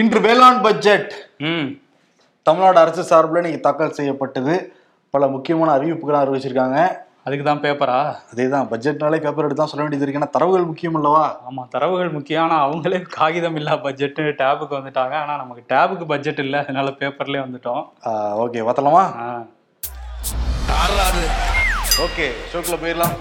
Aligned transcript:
இன்று 0.00 0.18
வேளாண் 0.24 0.60
பட்ஜெட். 0.64 1.10
ம். 1.48 1.66
தமிழ்நாடு 2.46 2.78
அரசு 2.82 3.02
சார்பில் 3.08 3.38
இன்னைக்கு 3.40 3.64
தாக்கல் 3.64 3.96
செய்யப்பட்டது. 3.96 4.54
பல 5.14 5.26
முக்கியமான 5.32 5.68
அறிவிப்புகளை 5.78 6.18
அறிவிச்சிருக்காங்க. 6.20 6.78
அதுக்கு 7.24 7.44
தான் 7.48 7.60
பேப்பரா? 7.64 7.98
அதே 8.30 8.46
தான் 8.54 8.68
பட்ஜெட்னாலே 8.70 9.18
பேப்பர் 9.24 9.46
எடுத்து 9.46 9.60
தான் 9.62 9.70
சொல்ல 9.72 9.84
வேண்டியது 9.84 10.04
இருக்கு. 10.04 10.20
ஏன்னா 10.20 10.30
தரவுகள் 10.36 10.64
முக்கியம் 10.70 10.96
அல்லவா? 10.98 11.24
ஆமா 11.48 11.62
தரவுகள் 11.74 12.10
முக்கியம். 12.16 12.44
ஆனா 12.46 12.56
அவங்களே 12.66 13.00
காகிதம் 13.18 13.58
இல்லா 13.60 13.74
பட்ஜெட் 13.86 14.20
டேபுக்கு 14.40 14.78
வந்துட்டாங்க. 14.78 15.14
ஆனா 15.22 15.36
நமக்கு 15.42 15.64
டேபுக்கு 15.74 16.06
பட்ஜெட் 16.14 16.42
இல்ல. 16.46 16.58
அதனால 16.64 16.94
பேப்பர்லயே 17.02 17.44
வந்துட்டோம். 17.46 17.84
ஓகே 18.44 18.64
பார்த்தலாமா. 18.68 19.04
ஓகே 22.06 22.28
ஷோக்கில் 22.52 22.82
போயிடலாம். 22.84 23.16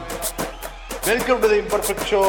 Welcome 1.12 1.42
to 1.44 1.50
the 1.54 1.60
imperfect 1.66 2.08
show 2.14 2.22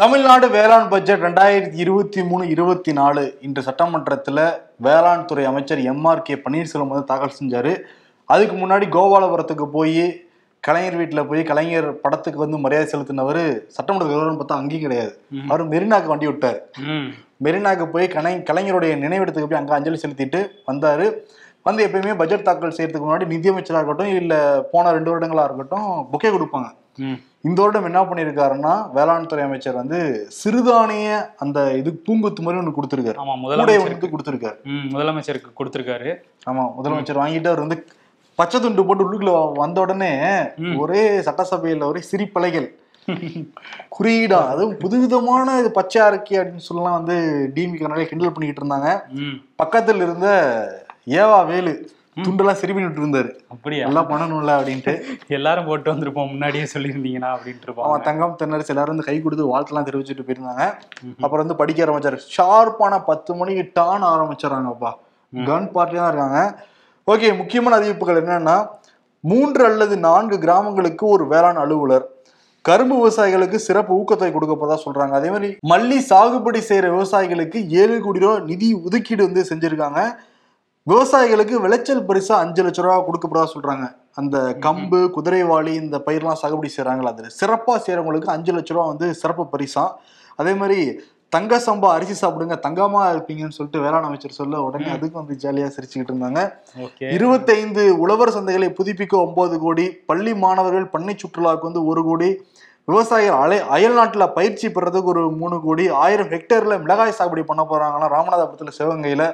Tamil Nadu 0.00 0.46
வேளாண் 0.54 0.90
பட்ஜெட் 0.90 1.22
ரெண்டாயிரத்தி 1.26 1.78
இருபத்தி 1.84 2.20
மூணு 2.26 2.44
இருபத்தி 2.54 2.92
நாலு 2.98 3.22
இன்று 3.46 3.62
சட்டமன்றத்தில் 3.68 4.40
வேளாண் 4.86 5.24
துறை 5.28 5.44
அமைச்சர் 5.50 5.80
எம்ஆர் 5.92 6.22
கே 6.26 6.34
பன்னீர்செல்வம் 6.44 6.92
வந்து 6.92 7.08
தாக்கல் 7.08 7.34
செஞ்சாரு. 7.38 7.72
அதுக்கு 8.34 8.54
முன்னாடி 8.60 8.86
கோபாலபுரத்துக்கு 8.96 9.66
போய் 9.74 10.04
கலைஞர் 10.64 10.98
வீட்டில் 11.00 11.26
போய் 11.30 11.42
கலைஞர் 11.50 11.88
படத்துக்கு 12.04 12.42
வந்து 12.44 12.62
மரியாதை 12.64 12.86
செலுத்தினவர் 12.92 13.42
சட்டமன்ற 13.76 14.06
கௌரவம் 14.12 14.38
பார்த்தா 14.42 14.60
அங்கேயும் 14.62 14.84
கிடையாது. 14.86 15.12
அவர் 15.50 15.64
மெரினாக்கு 15.74 16.12
வண்டி 16.12 16.28
விட்டார். 16.30 16.60
மெரினாக்கு 17.46 17.88
போய் 17.94 18.06
கலை 18.16 18.34
கலைஞருடைய 18.50 18.94
நினைவிடத்துக்கு 19.04 19.50
போய் 19.50 19.60
அங்கே 19.62 19.76
அஞ்சலி 19.78 20.00
செலுத்திட்டு 20.04 20.42
வந்தார். 20.70 21.06
வந்து 21.68 21.82
எப்பயுமே 21.86 22.14
பட்ஜெட் 22.20 22.48
தாக்கல் 22.50 22.76
செய்யறதுக்கு 22.76 23.08
முன்னாடி 23.08 23.26
நிதியமைச்சராக 23.34 23.80
இருக்கட்டும் 23.82 24.14
இல்லை 24.20 24.38
போன 24.74 24.92
ரெண்டு 24.98 25.12
வருடங்களாக 25.12 25.48
இருக்கட்டும் 25.50 25.90
புக்கே 26.12 26.30
கொடுப்பாங்க. 26.36 26.70
இந்த 27.46 27.58
வருடம் 27.62 27.86
என்ன 27.88 28.00
பண்ணியிருக்காருன்னா 28.06 28.72
வேளாண் 28.94 29.28
துறை 29.30 29.42
அமைச்சர் 29.46 29.78
வந்து 29.80 29.98
சிறுதானிய 30.38 31.08
அந்த 31.44 31.58
இது 31.80 31.90
பூங்குத்து 32.06 32.44
மாதிரி 32.44 32.60
ஒன்று 32.60 32.76
கொடுத்துருக்காரு. 32.78 33.18
ஆமா 33.22 33.34
முதலமைச்சருக்கு. 33.42 34.10
கொடுத்துருக்காரு. 34.14 34.58
முதலமைச்சருக்கு 34.94 35.50
கொடுத்துருக்காரு. 35.60 36.10
ஆமா 36.50 36.64
முதலமைச்சர் 36.78 37.20
வாங்கிட்டு 37.22 37.50
அவர் 37.52 37.64
வந்து 37.64 37.78
பச்சை 38.38 38.58
துண்டு 38.60 38.86
போட்டு 38.88 39.04
உள்ளுக்குள்ள 39.04 39.34
வந்த 39.62 39.78
உடனே 39.80 40.10
ஒரே 40.82 41.02
சட்டசபையில 41.28 41.86
ஒரே 41.92 42.02
சிரிப்பலைகள். 42.10 42.68
குறியீடா 43.94 44.40
அதுவும் 44.52 44.76
புதுவிதமான 44.82 45.56
இது 45.60 45.70
பச்சை 45.78 46.00
அரைக்கி 46.06 46.34
அப்படின்னு 46.40 46.66
சொல்லலாம் 46.68 46.98
வந்து 46.98 47.16
டிமிக்கு 47.54 47.92
நிறைய 47.92 48.06
கிண்டல் 48.08 48.34
பண்ணிக்கிட்டு 48.34 48.62
இருந்தாங்க. 48.64 48.90
பக்கத்தில் 49.62 50.04
இருந்த 50.06 50.28
ஏவா 51.22 51.38
வேலு 51.52 51.72
துண்டெல்லாம் 52.24 52.58
சிரிப்பிட்டு 52.60 53.02
இருந்தாரு 53.02 53.30
அப்படியா? 53.52 53.84
நல்லா 53.88 54.02
பண்ணணும்ல 54.10 54.52
அப்படின்ட்டு. 54.58 54.94
எல்லாரும் 55.36 55.68
போட்டு 55.68 55.92
வந்திருப்போம் 55.92 56.30
முன்னாடியே 56.32 56.64
சொல்லியிருந்தீங்கன்னா 56.74 57.30
அப்படின்ட்டு 57.36 57.74
அவன் 57.88 58.04
தங்கம் 58.08 58.36
தென்னரசு 58.40 58.72
எல்லாரும் 58.74 58.94
வந்து 58.94 59.08
கை 59.08 59.16
கொடுத்து 59.26 59.50
வாழ்த்தெல்லாம் 59.52 59.88
தெரிவிச்சுட்டு 59.88 60.26
போயிருந்தாங்க. 60.28 60.66
அப்புறம் 61.24 61.42
வந்து 61.44 61.60
படிக்க 61.62 61.86
ஆரம்பிச்சாரு. 61.86 62.20
ஷார்ப்பான 62.36 63.00
பத்து 63.10 63.36
மணிக்கு 63.40 63.64
டான் 63.78 64.06
ஆரம்பிச்சிடறாங்கப்பா 64.14 64.92
கன் 65.32 65.72
பார்ட்டியா 65.76 66.02
தான் 66.02 66.12
இருக்காங்க. 66.12 66.40
ஓகே 67.12 67.28
முக்கியமான 67.40 67.76
அறிவிப்புகள் 67.80 68.20
என்னன்னா 68.22 68.56
மூன்று 69.30 69.62
அல்லது 69.68 69.94
நான்கு 70.06 70.36
கிராமங்களுக்கு 70.44 71.04
ஒரு 71.14 71.24
வேளாண் 71.32 71.60
அலுவலர் 71.62 72.06
கரும்பு 72.64 72.96
விவசாயிகளுக்கு 72.98 73.58
சிறப்பு 73.66 73.92
ஊக்கத்தொகை 73.98 74.32
கொடுக்க 74.32 74.54
போதா 74.60 74.76
சொல்றாங்க. 74.84 75.14
அதே 75.18 75.28
மாதிரி 75.34 75.48
மல்லி 75.70 75.98
சாகுபடி 76.08 76.60
செய்யற 76.68 76.86
விவசாயிகளுக்கு 76.94 77.58
ஏழு 77.82 77.94
கோடி 78.06 78.22
ரூபாய் 78.24 78.44
நிதி 78.50 78.68
ஒதுக்கீடு 78.86 79.22
வந்து 79.26 79.42
செஞ்சிருக்காங்க. 79.50 80.00
விவசாயிகளுக்கு 80.90 81.56
விளைச்சல் 81.62 82.06
பரிசா 82.08 82.34
அஞ்சு 82.42 82.62
லட்ச 82.64 82.80
ரூபா 82.84 82.96
கொடுக்கப்படுறதா 83.06 83.48
சொல்றாங்க. 83.54 83.86
அந்த 84.20 84.36
கம்பு 84.66 85.00
குதிரைவாளி 85.16 85.72
இந்த 85.82 85.96
பயிரெல்லாம் 86.06 86.38
சாகுபடி 86.42 86.68
செய்றாங்களா 86.74 87.10
அதுல 87.14 87.30
சிறப்பா 87.38 87.74
செய்யறவங்களுக்கு 87.84 88.30
அஞ்சு 88.34 88.52
லட்ச 88.56 88.72
ரூபா 88.74 88.84
வந்து 88.92 89.06
சிறப்பு 89.20 89.44
பரிசா. 89.54 89.84
அதே 90.40 90.52
மாதிரி 90.60 90.78
தங்க 91.34 91.54
சம்பா 91.66 91.88
அரிசி 91.96 92.14
சாப்பிடுங்க 92.20 92.56
தங்கமா 92.66 93.00
இருப்பீங்கன்னு 93.14 93.56
சொல்லிட்டு 93.56 93.82
வேளாண் 93.84 94.06
அமைச்சர் 94.08 94.38
சொல்ல 94.38 94.62
உடனே 94.66 94.88
அதுக்கு 94.94 95.16
வந்து 95.20 95.34
ஜாலியா 95.42 95.66
சிரிச்சுக்கிட்டு 95.74 96.12
இருந்தாங்க. 96.12 96.40
இருபத்தைந்து 97.16 97.84
உழவர் 98.04 98.34
சந்தைகளை 98.36 98.70
புதுப்பிக்க 98.78 99.14
ஒன்பது 99.26 99.58
கோடி 99.64 99.86
பள்ளி 100.10 100.34
மாணவர்கள் 100.44 100.88
பண்ணை 100.94 101.16
சுற்றுலாவுக்கு 101.22 101.70
வந்து 101.70 101.84
ஒரு 101.92 102.04
கோடி 102.08 102.30
விவசாயிகள் 102.90 103.40
அலை 103.44 103.60
அயல் 103.76 103.98
நாட்டில் 103.98 104.32
பயிற்சி 104.38 104.66
பெறதுக்கு 104.76 105.12
ஒரு 105.14 105.22
மூணு 105.40 105.56
கோடி 105.66 105.84
ஆயிரம் 106.04 106.32
ஹெக்டேர்ல 106.34 106.76
மிளகாய் 106.84 107.16
சாகுபடி 107.18 107.42
பண்ண 107.50 107.62
போறாங்களாம் 107.72 108.14
ராமநாதபுரத்தில் 108.16 108.76
சிவகங்கையில 108.78 109.24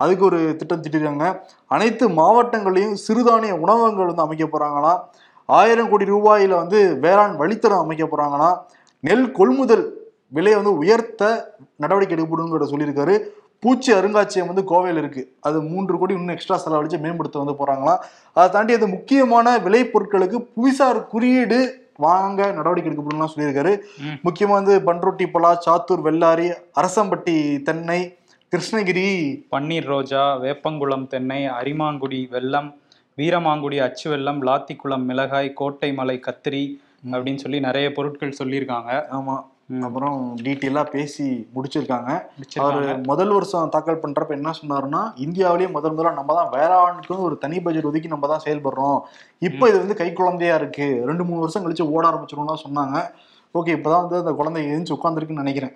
அதுக்கு 0.00 0.24
ஒரு 0.24 0.56
திட்டம் 0.56 0.82
திட்டிருக்காங்க. 0.82 1.40
அனைத்து 1.66 2.08
மாவட்டங்களையும் 2.08 2.96
சிறுதானிய 3.08 3.50
உணவகங்கள் 3.50 4.06
வந்து 4.06 4.22
அமைக்க 4.22 4.44
போறாங்களாம். 4.44 5.00
ஆயிரம் 5.46 5.90
கோடி 5.90 6.04
ரூபாயில 6.04 6.54
வந்து 6.54 6.98
வேளாண் 6.98 7.36
வழித்தடம் 7.40 7.80
அமைக்க 7.80 8.04
போறாங்களாம். 8.04 8.56
நெல் 9.00 9.30
கொள்முதல் 9.30 9.84
விலையை 10.28 10.62
வந்து 10.62 10.76
உயர்த்த 10.78 11.54
நடவடிக்கை 11.76 12.16
எடுக்கப்படுங்கிற 12.16 12.64
சொல்லியிருக்காரு. 12.64 13.14
பூச்சி 13.60 13.92
அருங்காட்சியகம் 13.92 14.46
வந்து 14.46 14.62
கோவையில் 14.62 14.98
இருக்கு. 14.98 15.22
அது 15.40 15.62
மூன்று 15.62 15.98
கோடி 15.98 16.14
இன்னும் 16.14 16.34
எக்ஸ்ட்ரா 16.34 16.60
செலவழிச்சு 16.64 16.98
மேம்படுத்த 17.00 17.38
வந்து 17.38 17.56
போறாங்களாம். 17.60 17.98
அதை 18.34 18.50
தாண்டி 18.50 18.72
அது 18.74 18.88
முக்கியமான 18.88 19.58
விலை 19.58 19.84
பொருட்களுக்கு 19.84 20.46
புவிசார் 20.54 21.06
குறியீடு 21.06 21.88
வாங்க 21.96 22.52
நடவடிக்கை 22.52 22.92
எடுக்கப்படும்லாம் 22.92 23.28
சொல்லியிருக்காரு. 23.36 23.80
ம். 23.98 24.28
முக்கியமா 24.28 24.48
வந்து 24.48 24.78
பன்ருட்டி 24.78 25.26
பலா 25.30 25.58
சாத்தூர் 25.66 26.04
வெள்ளாரி 26.04 26.46
அரசம்பட்டி 26.80 27.62
தென்னை 27.62 28.14
கிருஷ்ணகிரி. 28.52 29.42
பன்னீர் 29.50 29.84
ரோஜா 29.84 30.36
வேப்பங்குளம் 30.36 31.06
தென்னை 31.06 31.46
அரிமாங்குடி 31.48 32.28
வெல்லம் 32.30 32.74
வீரமாங்குடி 33.18 33.78
அச்சு 33.82 34.10
வெல்லம் 34.10 34.40
லாத்திக்குளம் 34.40 35.04
மிளகாய் 35.04 35.52
கோட்டை 35.52 35.92
மலை 35.92 36.20
கத்திரி 36.20 36.80
அப்படின்னு 37.10 37.36
சொல்லி 37.36 37.60
நிறைய 37.60 37.92
பொருட்கள் 37.92 38.34
சொல்லியிருக்காங்க. 38.38 39.04
ஆமா. 39.10 39.44
ம். 39.66 39.82
அப்புறம் 39.82 40.36
டீட்டெயிலா 40.42 40.90
பேசி 40.90 41.48
முடிச்சிருக்காங்க. 41.54 42.22
அவர். 42.58 43.00
முதல் 43.06 43.28
வருஷம் 43.28 43.68
தாக்கல் 43.68 44.00
பண்றப்ப 44.02 44.28
என்ன 44.28 44.52
சொன்னாருன்னா 44.62 45.12
இந்தியாவிலேயே 45.16 45.70
முதல் 45.70 45.92
முதல்ல 45.92 46.14
நம்ம 46.14 46.34
தான் 46.34 46.52
வேளாண்மைக்குன்னு 46.52 47.18
ஒரு 47.18 47.38
தனி 47.38 47.60
பட்ஜெட் 47.60 47.84
ஒதுக்கி 47.84 48.08
நம்ம 48.08 48.26
தான் 48.26 48.42
செயல்படுறோம். 48.44 49.00
இப்போ 49.38 49.68
இது 49.68 49.78
வந்து 49.78 49.94
கை 49.94 50.12
குழந்தையா 50.12 50.54
இருக்கு. 50.54 51.02
ரெண்டு 51.06 51.24
மூணு 51.24 51.40
வருஷம் 51.40 51.64
கழிச்சு 51.64 51.90
ஓட 51.90 52.08
ஆரம்பிச்சிரும்லாம் 52.08 52.64
சொன்னாங்க. 52.68 53.10
ஓகே 53.58 53.72
இப்பதான் 53.76 54.02
வந்து 54.02 54.18
அந்த 54.18 54.32
குழந்தை 54.38 54.60
எழுந்து 54.64 54.94
உட்காந்துருக்குன்னு 54.96 55.42
நினைக்கிறேன். 55.42 55.72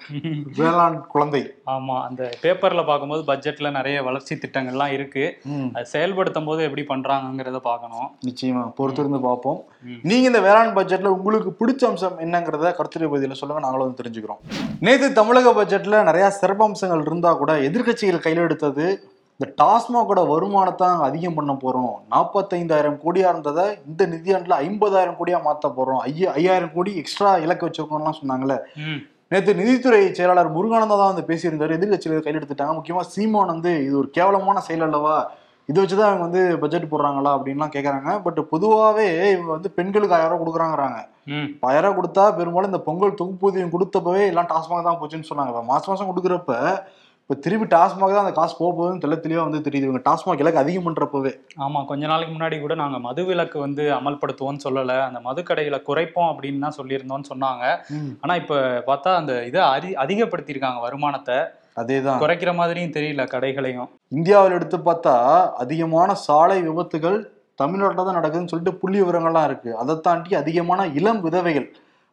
வேளாண் 0.59 0.99
குழந்தை. 1.15 1.41
ஆமா 1.75 1.95
அந்த 2.09 2.23
பேப்பர்ல 2.43 2.83
பார்க்கும்போது 2.91 3.23
பட்ஜெட்ல 3.31 3.71
நிறைய 3.71 3.97
வளர்ச்சி 4.09 4.35
திட்டங்கள்லாம் 4.35 4.93
இருக்கு. 4.97 5.25
அது 5.77 5.87
செயல்படுத்தும் 5.95 6.49
போது 6.51 6.61
எப்படி 6.67 6.84
பண்றாங்கங்கிறத 6.93 7.61
பார்க்கணும். 7.71 8.09
நிச்சயமா 8.29 8.63
பொறுத்திருந்து 8.79 9.21
பார்ப்போம். 9.29 9.59
நீங்க 10.11 10.27
இந்த 10.31 10.43
வேளாண் 10.47 10.77
பட்ஜெட்ல 10.79 11.15
உங்களுக்கு 11.17 11.53
பிடிச்ச 11.63 11.84
அம்சம் 11.91 12.21
என்னங்கிறத 12.27 12.73
கருத்துரை 12.79 13.09
பகுதியில் 13.09 13.41
சொல்லுங்க 13.41 13.65
நாங்களும் 13.65 13.87
வந்து 13.87 14.03
தெரிஞ்சுக்கிறோம். 14.03 14.41
நேற்று 14.87 15.09
தமிழக 15.21 15.55
பட்ஜெட்ல 15.59 16.05
நிறைய 16.11 16.29
சிறப்பம்சங்கள் 16.41 17.05
இருந்தா 17.09 17.33
கூட 17.43 17.53
எதிர்க்கட்சிகள் 17.71 18.25
கையில் 18.27 18.47
எடுத்தது 18.47 18.87
இந்த 19.41 19.55
டாஸ்மாகோட 19.62 20.21
வருமானத்தை 20.28 20.89
நாங்கள் 20.89 21.09
அதிகம் 21.09 21.34
பண்ண 21.34 21.53
போறோம். 21.53 21.95
நாற்பத்தைந்தாயிரம் 22.11 22.99
கோடியா 23.05 23.28
இருந்ததை 23.28 23.65
இந்த 23.87 24.06
நிதியாண்டுல 24.06 24.59
ஐம்பதாயிரம் 24.67 25.17
கோடியா 25.19 25.39
மாத்த 25.47 25.69
போறோம். 25.77 26.00
ஐய 26.00 26.33
ஐயாயிரம் 26.33 26.75
கோடி 26.75 26.93
எக்ஸ்ட்ரா 26.97 27.31
இலக்கு 27.39 27.67
வச்சிருக்கோம்லாம் 27.67 28.21
சொன்னாங்கல்ல. 28.21 28.56
ம். 28.77 29.00
நேற்று 29.28 29.55
நிதித்துறை 29.55 30.12
செயலாளர் 30.12 30.55
முருகானந்தா 30.56 30.97
தான் 30.97 31.12
வந்து 31.12 31.28
பேசியிருந்தாரு. 31.31 31.77
எதிர்கட்சியில் 31.78 32.22
கையில் 32.22 32.41
எடுத்துட்டாங்க 32.41 32.75
முக்கியமா 32.78 33.00
சீமான் 33.15 33.47
வந்து 33.47 33.84
இது 33.84 33.99
ஒரு 33.99 34.11
கேவலமான 34.11 34.61
செயல் 34.61 34.87
அல்லவா? 34.89 35.17
இதை 35.69 35.78
வச்சுதான் 35.83 36.09
அவங்க 36.09 36.25
வந்து 36.28 36.59
பட்ஜெட் 36.62 36.91
போடுறாங்களா 36.91 37.31
அப்படின்லாம் 37.37 37.75
கேட்கறாங்க 37.75 38.22
பட் 38.22 38.41
பொதுவாகவே 38.51 39.06
இவங்க 39.34 39.51
வந்து 39.53 39.71
பெண்களுக்கு 39.71 40.15
ஆயிரம் 40.15 40.33
ரூபாய் 40.33 40.43
கொடுக்குறாங்கிறாங்க. 40.43 40.99
ஆயிரம் 41.61 41.97
கொடுத்தா 41.99 42.25
பெரும்பாலும் 42.37 42.71
இந்த 42.72 42.83
பொங்கல் 42.89 43.19
தொகுப்பூதியம் 43.21 43.72
கொடுத்தப்பவே 43.75 44.25
எல்லாம் 44.33 44.51
டாஸ்மாக் 44.53 44.89
தான் 44.89 45.01
போச்சுன்னு 45.01 45.31
சொன்னாங்க. 45.31 45.65
மாசம் 45.65 45.93
மாசம் 45.93 46.11
கொடுக்குறப்ப 46.11 46.53
இப்ப 47.25 47.35
திருப்பி 47.45 47.67
டாஸ்மாக் 47.75 48.15
தான் 48.15 48.25
அந்த 48.25 48.33
காசு 48.39 48.55
போக 48.59 48.71
போகுதுன்னு 48.79 49.03
தெளிவா 49.27 49.45
வந்து 49.47 49.61
தெரியுது. 49.67 49.87
இவங்க 49.89 50.01
டாஸ்மாக் 50.09 50.41
இலக்கு 50.43 50.61
அதிகம் 50.62 50.87
பண்றப்பவே. 50.87 51.31
ஆமா 51.65 51.81
கொஞ்ச 51.91 52.03
நாளைக்கு 52.11 52.33
முன்னாடி 52.35 52.57
கூட 52.61 52.75
நாங்க 52.81 52.99
மது 53.07 53.23
விலக்கு 53.29 53.59
வந்து 53.65 53.85
அமல்படுத்துவோம்னு 53.99 54.65
சொல்லல. 54.65 54.95
அந்த 55.09 55.21
மது 55.29 55.43
கடைகளை 55.43 55.79
குறைப்போம் 55.87 56.29
அப்படின்னு 56.33 56.65
தான் 56.67 56.77
சொல்லியிருந்தோம்னு 56.79 57.31
சொன்னாங்க. 57.33 57.65
ஆனா 58.25 58.34
இப்ப 58.43 58.59
பார்த்தா 58.91 59.13
அந்த 59.21 59.34
இதை 59.51 59.63
அதி 59.77 59.93
அதிகப்படுத்தியிருக்காங்க 60.05 60.83
வருமானத்தை. 60.87 61.39
அதேதான். 61.83 62.21
குறைக்கிற 62.25 62.51
மாதிரியும் 62.61 62.95
தெரியல 62.99 63.25
கடைகளையும். 63.34 63.89
இந்தியாவில் 64.19 64.57
எடுத்து 64.59 64.78
பார்த்தா 64.91 65.15
அதிகமான 65.65 66.15
சாலை 66.27 66.59
விபத்துகள் 66.69 67.19
தமிழ்நாட்டில் 67.59 68.07
தான் 68.07 68.19
நடக்குதுன்னு 68.21 68.53
சொல்லிட்டு 68.53 68.78
புள்ளி 68.83 68.98
விவரங்கள்லாம் 69.03 69.48
இருக்கு. 69.51 69.72
அதை 69.81 69.95
தாண்டி 70.09 70.31
அதிகமான 70.43 70.87
இளம் 71.01 71.25
விதவைகள் 71.27 71.69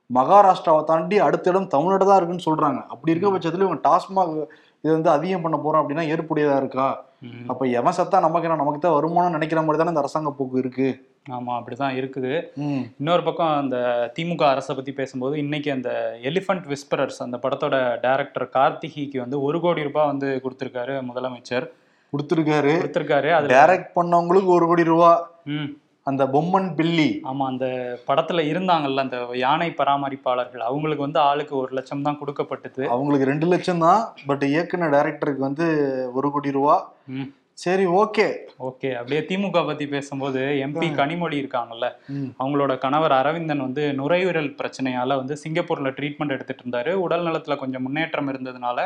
மகாராஷ்டிராவை 0.09 0.81
தாண்டி 0.89 1.17
அடுத்த 1.25 1.51
இடம் 1.51 1.71
தமிழ்நாடு 1.75 2.05
தான் 2.07 2.19
இருக்குன்னு 2.19 2.47
சொல்றாங்க. 2.49 2.79
அப்படி 2.93 3.13
இருக்க 3.13 3.27
பட்சத்துல 3.33 3.65
இவங்க 3.65 3.81
டாஸ்மாக் 3.87 4.33
இது 4.83 4.91
வந்து 4.93 5.09
அதிகம் 5.09 5.41
பண்ண 5.41 5.57
போறோம் 5.57 5.81
அப்படின்னா 5.81 6.05
ஏற்புடையதா 6.13 6.57
இருக்கா. 6.57 6.85
அப்ப 7.47 7.67
எவன் 7.79 7.97
சத்தா 7.97 8.19
நமக்கு 8.19 8.47
என்ன 8.47 8.59
நமக்கு 8.61 8.79
தான் 8.79 8.95
வருமானம் 8.97 9.31
நினைக்கிற 9.31 9.61
மாதிரி 9.61 9.79
தானே 9.79 9.93
இந்த 9.93 10.03
அரசாங்க 10.03 10.31
போக்கு 10.31 10.57
இருக்கு? 10.57 10.87
ஆமா 11.29 11.51
அப்படிதான் 11.57 11.97
இருக்குது. 11.97 12.31
இன்னொரு 12.99 13.23
பக்கம் 13.23 13.51
அந்த 13.57 13.77
திமுக 14.15 14.43
அரசை 14.53 14.75
பத்தி 14.75 14.91
பேசும்போது 14.91 15.35
இன்னைக்கு 15.37 15.71
அந்த 15.71 15.89
எலிஃபண்ட் 16.21 16.65
விஸ்பரர்ஸ் 16.71 17.19
அந்த 17.19 17.37
படத்தோட 17.43 17.75
டைரக்டர் 18.05 18.47
கார்த்திகிக்கு 18.53 19.17
வந்து 19.17 19.41
ஒரு 19.41 19.61
கோடி 19.61 19.83
ரூபாய் 19.83 20.07
வந்து 20.07 20.41
கொடுத்திருக்காரு 20.45 20.95
முதலமைச்சர். 21.09 21.67
கொடுத்துருக்காரு. 22.13 22.71
கொடுத்திருக்காரு 22.79 23.29
அதுல 23.35 23.53
டைரக்ட் 23.57 23.93
பண்ணவங்களுக்கு 23.99 24.51
ஒரு 24.57 24.65
கோடி 24.67 24.83
ரூபா. 24.83 25.11
ம். 25.45 25.69
அந்த 26.03 26.25
பொம்மன் 26.25 26.75
பில்லி. 26.75 27.21
ஆமா 27.23 27.45
அந்த 27.45 27.65
படத்துல 28.07 28.43
இருந்தாங்கல்ல 28.51 28.97
அந்த 28.97 29.17
யானை 29.33 29.69
பராமரிப்பாளர்கள் 29.77 30.59
அவங்களுக்கு 30.59 31.03
வந்து 31.03 31.19
ஆளுக்கு 31.19 31.57
ஒரு 31.57 31.73
லட்சம் 31.73 32.01
தான் 32.01 32.19
கொடுக்கப்பட்டது. 32.19 32.87
அவங்களுக்கு 32.87 33.25
ரெண்டு 33.25 33.47
லட்சம் 33.47 33.79
தான் 33.79 34.01
பட் 34.25 34.43
இயக்குன 34.43 34.89
டைரக்டருக்கு 34.89 35.37
வந்து 35.37 35.67
ஒரு 36.13 36.31
கோடி 36.31 36.51
ரூபா. 36.51 36.91
ம். 37.07 37.29
சரி 37.63 37.85
ஓகே. 37.85 38.25
ஓகே. 38.67 38.89
அப்படியே 38.93 39.21
திமுக 39.21 39.65
பத்தி 39.65 39.87
பேசும்போது 39.87 40.39
எம்பி 40.65 40.87
கனிமொழி 40.99 41.37
இருக்காங்கல்ல 41.41 41.87
அவங்களோட 42.39 42.77
கணவர் 42.77 43.11
அரவிந்தன் 43.11 43.59
வந்து 43.59 43.93
நுரையீரல் 43.93 44.55
பிரச்சனையால 44.61 45.15
வந்து 45.15 45.37
சிங்கப்பூர்ல 45.43 45.89
ட்ரீட்மெண்ட் 45.97 46.29
எடுத்துட்டு 46.29 46.63
இருந்தாரு. 46.63 46.93
உடல் 46.93 47.25
நலத்துல 47.25 47.57
கொஞ்சம் 47.57 47.81
முன்னேற்றம் 47.81 48.31
இருந்ததுனால 48.33 48.77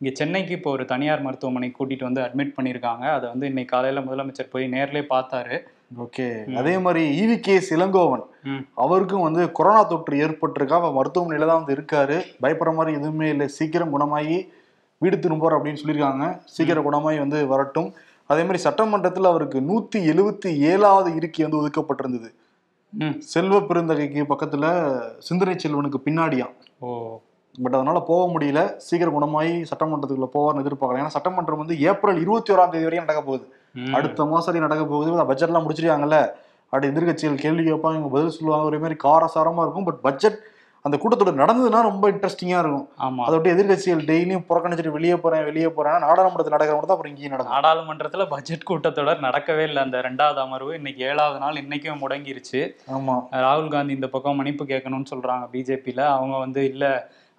இங்க 0.00 0.10
சென்னைக்கு 0.14 0.52
இப்போ 0.54 0.70
ஒரு 0.70 0.84
தனியார் 0.84 1.22
மருத்துவமனை 1.22 1.72
கூட்டிட்டு 1.78 2.02
வந்து 2.02 2.20
அட்மிட் 2.20 2.56
பண்ணியிருக்காங்க 2.58 3.04
அதை 3.16 3.28
வந்து 3.28 3.46
இன்னைக்கு 3.46 3.76
காலையில 3.76 4.00
முதலமைச்சர் 4.00 4.52
போய் 4.52 4.66
நேர்லயே 4.68 5.04
பார்த்தாரு. 5.14 5.56
ஓகே. 5.98 6.56
அதே 6.56 6.78
மாதிரி 6.78 7.02
ஈவி 7.20 7.38
கே 7.40 7.56
இளங்கோவன். 7.70 8.24
அவருக்கும் 8.74 9.20
வந்து 9.20 9.52
கொரோனா 9.52 9.82
தொற்று 9.82 10.16
ஏற்பட்டிருக்கா. 10.26 10.78
அவர் 10.80 10.96
மருத்துவமனையில 10.98 11.46
தான் 11.46 11.62
வந்து 11.62 11.76
இருக்காரு. 11.76 12.18
பயப்படுற 12.42 12.74
மாதிரி 12.74 12.96
எதுவுமே 12.96 13.28
இல்லை. 13.28 13.48
சீக்கிரம் 13.48 13.90
குணமாகி 13.90 14.38
வீடு 15.02 15.16
திரும்புவார் 15.16 15.56
அப்படின்னு 15.56 15.82
சொல்லியிருக்காங்க. 15.82 16.24
சீக்கிரம் 16.44 16.84
குணமாகி 16.84 17.18
வந்து 17.18 17.46
வரட்டும். 17.46 17.90
அதே 18.28 18.40
மாதிரி 18.40 18.58
சட்டமன்றத்தில் 18.58 19.24
அவருக்கு 19.24 19.58
நூத்தி 19.60 19.96
எழுவத்தி 19.96 20.50
ஏழாவது 20.72 21.14
இருக்கை 21.14 21.46
வந்து 21.46 21.60
ஒதுக்கப்பட்டிருந்தது. 21.60 22.30
செல்வ 23.18 23.58
பெருந்தகைக்கு 23.60 24.22
பக்கத்துல 24.28 24.64
சிந்தனை 25.18 25.54
செல்வனுக்கு 25.54 25.98
பின்னாடியா 26.04 26.46
ஓ. 26.78 27.18
பட் 27.62 27.74
அதனால 27.74 27.98
போக 28.00 28.22
முடியல. 28.32 28.76
சீக்கிரம் 28.76 29.14
குணமாகி 29.14 29.52
சட்டமன்றத்துக்குள்ள 29.70 30.28
போவார்னு 30.34 30.62
எதிர்பார்க்கலாம் 30.62 31.00
ஏன்னா 31.00 31.06
சட்டமன்றம் 31.06 31.58
வந்து 31.58 31.80
ஏப்ரல் 31.80 32.20
இருபத்தி 32.20 32.54
ஓராம் 32.54 32.70
தேதி 32.70 32.82
வரையும் 32.82 33.04
நடக்க 33.04 33.22
போகுது. 33.22 33.46
அடுத்த 33.92 34.24
மாசம் 34.24 34.58
நடக்க 34.58 34.84
போகுது. 34.84 35.10
பட்ஜெட்லாம் 35.12 35.66
முடிச்சிருக்காங்கல்ல. 35.66 36.30
அப்படி 36.64 36.88
எதிர்கட்சிகள் 36.88 37.34
கேள்வி 37.34 37.62
கேட்பாங்க. 37.62 37.96
இவங்க 37.96 38.08
பதில் 38.08 38.30
சொல்லுவாங்க. 38.30 38.66
ஒரே 38.66 38.78
மாதிரி 38.78 38.98
காரசாரமா 39.04 39.62
இருக்கும். 39.62 39.84
பட் 39.84 40.00
பட்ஜெட் 40.00 40.38
அந்த 40.88 40.98
கூட்டத்தொடர் 41.02 41.40
நடந்ததுன்னா 41.42 41.80
ரொம்ப 41.82 42.10
இன்ட்ரெஸ்டிங்கா 42.10 42.58
இருக்கும். 42.58 42.88
ஆமா. 42.98 43.22
அதை 43.22 43.38
விட்டு 43.38 43.54
எதிர்கட்சிகள் 43.54 44.04
டெய்லியும் 44.10 44.44
புறக்கணிச்சிட்டு 44.48 44.90
வெளியே 44.90 45.16
போறேன் 45.16 45.44
வெளியே 45.44 45.68
போறேன் 45.68 45.98
நாடாளுமன்றத்தில் 45.98 46.56
நடக்கிற 46.56 46.74
மட்டும் 46.74 46.90
தான் 46.90 46.96
அப்புறம் 46.96 47.12
இங்கேயும் 47.14 47.30
நடக்கும். 47.30 47.56
நாடாளுமன்றத்துல 47.56 48.28
பட்ஜெட் 48.28 48.68
கூட்டத்தொடர் 48.70 49.24
நடக்கவே 49.28 49.58
இல்லை. 49.58 49.82
அந்த 49.82 49.98
ரெண்டாவது 49.98 50.36
அமர்வு 50.36 50.74
இன்னைக்கு 50.74 51.04
ஏழாவது 51.04 51.38
நாள் 51.38 51.54
இன்னைக்கும் 51.54 52.02
முடங்கிருச்சு. 52.02 52.62
ஆமா. 52.96 53.16
ராகுல் 53.32 53.68
காந்தி 53.68 53.92
இந்த 53.92 54.08
பக்கம் 54.08 54.36
மன்னிப்பு 54.36 54.64
கேட்கணும்னு 54.64 55.12
சொல்றாங்க 55.14 55.46
பிஜேபியில. 55.52 56.06
அவங்க 56.06 56.36
வந்து 56.36 56.64
இல்ல 56.64 56.84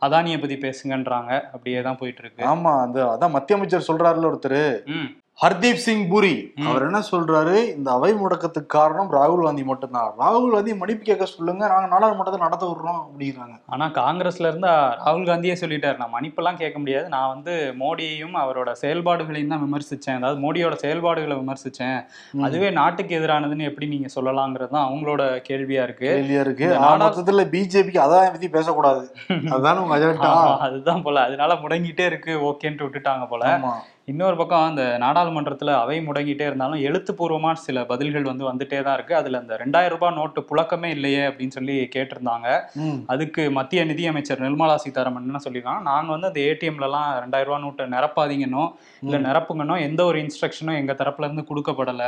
அதானியை 0.02 0.40
பத்தி 0.40 0.56
பேசுங்கன்றாங்க. 0.56 1.32
அப்படியே 1.46 1.82
தான் 1.82 1.98
போயிட்டு 1.98 2.22
இருக்கு. 2.22 2.44
ஆமா 2.46 2.82
அந்த 2.82 3.06
அதான் 3.06 3.32
மத்திய 3.32 3.58
அமைச்சர் 3.58 3.88
சொல்றாருல 3.88 4.30
ஒருத்தர். 4.32 4.62
ம். 4.86 5.10
ஹர்தீப் 5.44 5.74
சிங் 5.74 6.08
பூரி. 6.08 6.54
அவர் 6.66 6.82
என்ன 6.82 7.02
சொல்றாரு? 7.12 7.76
இந்த 7.76 7.92
அவை 7.92 8.14
முடக்கத்துக்கு 8.14 8.66
காரணம் 8.66 9.12
ராகுல் 9.12 9.44
காந்தி 9.44 9.64
மட்டும்தான். 9.64 10.12
ராகுல் 10.20 10.52
காந்தி 10.52 10.76
மன்னிப்பு 10.76 11.04
கேட்க 11.04 11.26
சொல்லுங்க 11.26 11.68
நாங்க 11.68 11.88
நாடாளுமன்றத்தை 11.88 12.42
நடத்த 12.42 12.66
விடுறோம் 12.66 13.00
அப்படிங்கிறாங்க. 13.04 13.62
ஆனா 13.66 13.86
காங்கிரஸ்ல 13.86 14.48
இருந்து 14.48 14.68
ராகுல் 14.68 15.30
காந்தியே 15.30 15.56
சொல்லிட்டாரு. 15.62 15.98
நான் 15.98 16.14
மன்னிப்பெல்லாம் 16.14 16.58
கேட்க 16.58 16.80
முடியாது. 16.80 17.10
நான் 17.10 17.28
வந்து 17.28 17.74
மோடியையும் 17.80 18.36
அவரோட 18.36 18.72
செயல்பாடுகளையும் 18.82 19.48
தான் 19.48 19.64
விமர்சிச்சேன். 19.64 20.16
அதாவது 20.16 20.40
மோடியோட 20.40 20.74
செயல்பாடுகளை 20.74 21.38
விமர்சிச்சேன். 21.38 22.00
அதுவே 22.44 22.70
நாட்டுக்கு 22.70 23.20
எதிரானதுன்னு 23.20 23.62
எப்படி 23.62 23.88
நீங்க 23.88 24.08
சொல்லலாங்கிறது 24.16 24.68
தான் 24.68 24.90
அவங்களோட 24.90 25.42
கேள்வியா 25.50 25.84
இருக்கு. 25.84 26.08
கேள்வியா 26.08 26.40
இருக்கு. 26.40 26.66
மொத்தத்துல 27.00 27.46
பிஜேபிக்கு 27.56 28.00
அதான் 28.00 28.32
பத்தி 28.32 28.50
பேசக்கூடாது. 28.50 29.12
அதுதானே 29.54 29.80
உங்க 29.80 29.96
அதுதான் 30.60 31.02
போல. 31.02 31.22
அதனால 31.22 31.54
முடங்கிட்டே 31.54 32.06
இருக்கு 32.06 32.32
ஓகேன்ட்டு 32.42 32.86
விட்டுட்டாங்க 32.88 33.28
போல. 33.28 33.46
இன்னொரு 34.12 34.36
பக்கம் 34.40 34.68
அந்த 34.70 34.84
நாடாளுமன்றத்துல 35.04 35.72
அவை 35.82 35.98
முடங்கிட்டே 36.06 36.46
இருந்தாலும் 36.50 36.84
எழுத்துப்பூர்வமா 36.88 37.52
சில 37.66 37.84
பதில்கள் 37.92 38.30
வந்து 38.30 38.44
வந்துட்டே 38.50 38.80
தான் 38.86 38.96
இருக்கு. 38.98 39.14
அதுல 39.20 39.40
அந்த 39.42 39.54
ரெண்டாயிரம் 39.62 39.96
ரூபாய் 39.96 40.16
நோட்டு 40.20 40.42
புழக்கமே 40.50 40.90
இல்லையே 40.96 41.24
அப்படின்னு 41.30 41.56
சொல்லி 41.58 41.76
கேட்டிருந்தாங்க. 41.96 42.48
அதுக்கு 43.14 43.44
மத்திய 43.58 43.84
நிதியமைச்சர் 43.92 44.44
நிர்மலா 44.46 44.76
சீதாராமன் 44.86 45.28
என்ன 45.30 45.42
சொல்லியிருக்காங்க. 45.46 45.84
நாங்க 45.92 46.10
வந்து 46.16 46.32
அந்த 46.32 46.42
ஏடிஎம்ல 46.50 46.90
எல்லாம் 46.90 47.10
ரெண்டாயிரம் 47.24 47.52
ரூபாய் 47.52 47.64
நோட்டை 47.68 47.88
நிரப்பாதீங்கன்னோ 47.96 48.66
இல்ல 49.06 49.20
நிரப்புங்கன்னோ 49.28 49.78
எந்த 49.90 50.02
ஒரு 50.10 50.20
இன்ஸ்ட்ரக்ஷனும் 50.26 50.80
எங்க 50.82 50.96
தரப்புல 51.04 51.30
இருந்து 51.30 51.48
கொடுக்கப்படல. 51.52 52.04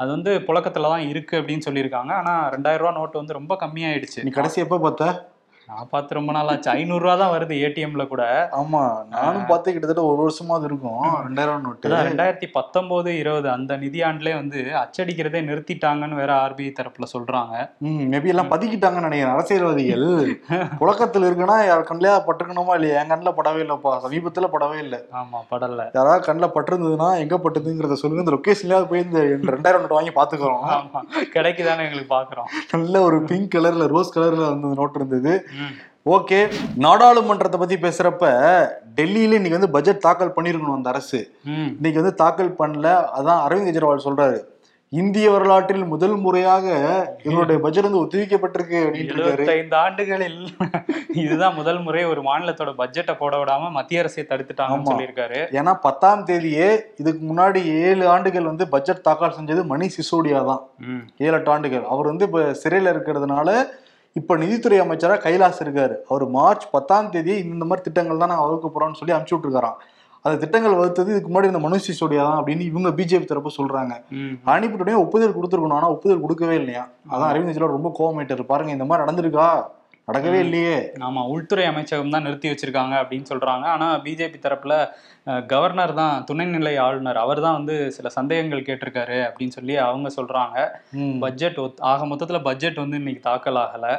அது 0.00 0.10
வந்து 0.16 0.34
புழக்கத்துல 0.50 0.92
தான் 0.94 1.08
இருக்கு 1.12 1.36
அப்படின்னு 1.40 1.66
சொல்லியிருக்காங்க. 1.70 2.12
ஆனா 2.20 2.34
ரெண்டாயிரம் 2.56 2.84
ரூபாய் 2.84 2.98
நோட்டு 3.00 3.22
வந்து 3.22 3.40
ரொம்ப 3.40 3.54
கம்மியாயிடுச்சு. 3.64 4.22
நீ 4.28 4.32
கடைசி 4.38 4.60
எப்ப 4.66 4.78
பார்த்த? 4.78 5.36
நான் 5.68 5.88
பார்த்து 5.90 6.16
ரொம்ப 6.16 6.32
நாள் 6.32 6.50
ஆச்சு. 6.50 6.70
ஐநூறு 6.70 7.02
ரூபா 7.04 7.14
தான் 7.16 7.32
வருது 7.32 7.54
ஏடிஎம்ல 7.64 8.06
கூட. 8.08 8.22
ஆமா 8.58 8.80
நானும் 9.14 9.46
பார்த்து 9.46 9.72
கிட்டத்தட்ட 9.72 10.02
ஒரு 10.10 10.20
வருஷமா 10.22 10.52
அது 10.58 10.64
இருக்கும் 10.64 11.02
ரெண்டாயிரம் 11.26 11.64
நோட்டு. 11.66 11.88
ரெண்டாயிரத்தி 12.08 12.48
பத்தொன்பது 12.52 13.18
இருபது 13.18 13.50
அந்த 13.50 13.76
நிதியாண்டுலே 13.76 14.34
வந்து 14.34 14.60
அச்சடிக்கிறதே 14.82 15.40
நிறுத்திட்டாங்கன்னு 15.48 16.14
வேற 16.14 16.32
ஆர்பிஐ 16.44 16.70
தரப்புல 16.78 17.08
சொல்றாங்க. 17.14 17.54
ம் 17.88 18.04
மேபி 18.12 18.32
எல்லாம் 18.34 18.50
பதுக்கிட்டாங்கன்னு 18.52 19.08
நினைக்கிறேன் 19.08 19.34
அரசியல்வாதிகள். 19.34 20.06
புழக்கத்துல 20.82 21.28
இருக்குன்னா 21.28 21.66
யார் 21.66 21.88
கண்ணிலே 21.90 22.14
பட்டிருக்கணுமா 22.28 22.74
இல்லையா? 22.78 22.96
என் 23.02 23.12
கண்ணில் 23.14 23.36
படவே 23.38 23.62
இல்லப்பா. 23.66 23.92
சமீபத்துல 24.06 24.48
படவே 24.54 24.78
இல்லை. 24.86 25.00
ஆமா 25.20 25.40
படல. 25.52 25.88
யாராவது 25.98 26.26
கண்ணில் 26.28 26.54
பட்டிருந்ததுன்னா 26.56 27.10
எங்க 27.24 27.38
பட்டுதுங்கிறத 27.44 27.98
சொல்லுங்க. 28.02 28.24
இந்த 28.24 28.36
லொக்கேஷன்லயாவது 28.36 28.90
போய் 28.92 29.04
இந்த 29.06 29.20
ரெண்டாயிரம் 29.54 29.84
நோட்டு 29.84 29.98
வாங்கி 29.98 30.14
பாத்துக்கிறோம். 30.20 30.64
கிடைக்குதானே 31.36 31.86
எங்களுக்கு 31.88 32.14
பாக்குறோம். 32.16 32.50
நல்ல 32.72 33.02
ஒரு 33.02 33.20
பிங்க் 33.30 33.52
கலர்ல 33.54 33.86
ரோஸ் 33.94 34.14
கலர்ல 34.18 34.44
வந்து 34.52 34.74
நோட் 34.82 34.98
இருந்தது. 35.00 35.32
ஓகே 36.14 36.38
நாடாளுமன்றத்தை 36.76 37.58
பத்தி 37.60 37.76
பேசுறப்ப 37.76 38.26
டெல்லியில 38.98 39.38
இன்னைக்கு 39.38 39.58
வந்து 39.58 39.74
பட்ஜெட் 39.74 40.04
தாக்கல் 40.04 40.36
பண்ணிருக்கணும் 40.36 40.78
அந்த 40.78 40.88
அரசு. 40.88 41.18
இன்னைக்கு 41.44 42.00
வந்து 42.02 42.14
தாக்கல் 42.14 42.54
பண்ணல. 42.60 42.86
அதான் 43.18 43.42
அரவிந்த் 43.46 43.68
கெஜ்ரிவால் 43.68 44.06
சொல்றாரு. 44.06 44.38
இந்திய 44.92 45.30
வரலாற்றில் 45.30 45.82
முதல் 45.84 46.14
முறையாக 46.16 46.66
இவருடைய 47.24 47.56
பட்ஜெட் 47.64 47.86
வந்து 47.86 48.02
ஒத்திவைக்கப்பட்டிருக்கு 48.02 48.78
அப்படின்னு 48.84 49.16
எழுபத்தைந்து 49.16 49.76
ஆண்டுகளில் 49.76 50.38
இதுதான் 51.22 51.54
முதல் 51.54 51.80
முறை 51.82 52.04
ஒரு 52.04 52.20
மாநிலத்தோட 52.22 52.72
பட்ஜெட்டை 52.78 53.14
போட 53.18 53.36
விடாம 53.36 53.70
மத்திய 53.70 54.00
அரசை 54.00 54.24
தடுத்துட்டாங்கன்னு. 54.28 54.88
சொல்லியிருக்காரு. 54.90 55.40
ஏன்னா 55.58 55.74
பத்தாம் 55.80 56.24
தேதியே 56.24 56.68
இதுக்கு 56.96 57.22
முன்னாடி 57.32 57.62
ஏழு 57.82 58.06
ஆண்டுகள் 58.08 58.50
வந்து 58.52 58.66
பட்ஜெட் 58.68 59.04
தாக்கல் 59.08 59.36
செஞ்சது 59.40 59.64
மணி 59.64 59.88
சிசோடியா 59.98 60.40
தான். 60.44 60.62
ஏழு 61.18 61.36
எட்டு 61.40 61.52
ஆண்டுகள். 61.56 61.84
அவர் 61.84 62.10
வந்து 62.12 62.24
இப்ப 62.24 62.46
சிறையில 62.62 62.94
இருக்கிறதுனால 62.94 63.58
இப்ப 64.16 64.36
நிதித்துறை 64.36 64.80
அமைச்சரா 64.80 65.16
கைலாஸ் 65.24 65.62
இருக்காரு. 65.64 65.94
அவர் 66.08 66.24
மார்ச் 66.36 66.66
பத்தாம் 66.70 67.10
தேதி 67.10 67.34
இந்த 67.38 67.64
மாதிரி 67.64 67.84
திட்டங்கள் 67.86 68.20
தான் 68.22 68.30
நாங்க 68.32 68.46
வகுக்க 68.46 68.68
போறோம்னு 68.74 68.98
சொல்லி 69.00 69.14
அனுப்பிச்சு 69.14 69.36
விட்டுருக்காராம். 69.36 69.78
அந்த 70.24 70.36
திட்டங்கள் 70.42 70.78
வகுத்தது 70.78 71.10
இதுக்கு 71.12 71.30
முன்னாடி 71.30 71.50
இந்த 71.52 71.60
மனு 71.64 71.76
சிசோடியா 71.86 72.22
தான் 72.28 72.38
அப்படின்னு 72.38 72.64
இவங்க 72.70 72.88
பிஜேபி 72.88 73.24
தரப்பு 73.24 73.50
சொல்றாங்க. 73.58 73.94
அனுப்பிட்டுடனே 74.54 74.96
ஒப்புதல் 75.04 75.36
கொடுத்துருக்கணும். 75.36 75.78
ஆனா 75.80 75.90
ஒப்புதல் 75.94 76.24
கொடுக்கவே 76.24 76.54
இல்லையா? 76.54 76.84
அதான் 77.12 77.30
அரவிந்த் 77.30 77.50
கெஜ்ரிவால் 77.50 77.76
ரொம்ப 77.76 77.92
கோவமாயிட்டாரு. 77.98 78.46
பாருங்க 78.52 78.72
இந்த 78.72 78.84
மாதிரி 78.84 79.04
நடந்திருக்கா? 79.04 79.48
நடக்கவே 80.08 80.38
இல்லையே. 80.44 80.76
ஆமா 81.06 81.22
உள்துறை 81.32 81.64
அமைச்சகம் 81.66 82.12
தான் 82.14 82.24
நிறுத்தி 82.26 82.48
வச்சிருக்காங்க 82.48 82.94
அப்படின்னு 83.00 83.30
சொல்றாங்க. 83.32 83.64
ஆனா 83.74 83.86
பிஜேபி 84.04 84.38
தரப்புல 84.44 84.74
கவர்னர் 85.46 85.94
தான் 85.94 86.24
துணைநிலை 86.32 86.78
ஆளுநர். 86.78 87.16
அவர் 87.16 87.40
தான் 87.40 87.52
வந்து 87.52 87.92
சில 87.92 88.08
சந்தேகங்கள் 88.08 88.62
கேட்டிருக்காரு 88.62 89.28
அப்படின்னு 89.28 89.48
சொல்லி 89.48 89.76
அவங்க 89.76 90.08
சொல்றாங்க. 90.16 90.68
ம். 90.90 91.18
பட்ஜெட் 91.18 91.56
ஒத்- 91.56 91.80
ஆக 91.80 92.06
மொத்தத்துல 92.06 92.42
பட்ஜெட் 92.42 92.74
வந்து 92.74 92.96
இன்னைக்கு 92.96 93.22
தாக்கல் 93.22 93.54
ஆகல. 93.54 93.98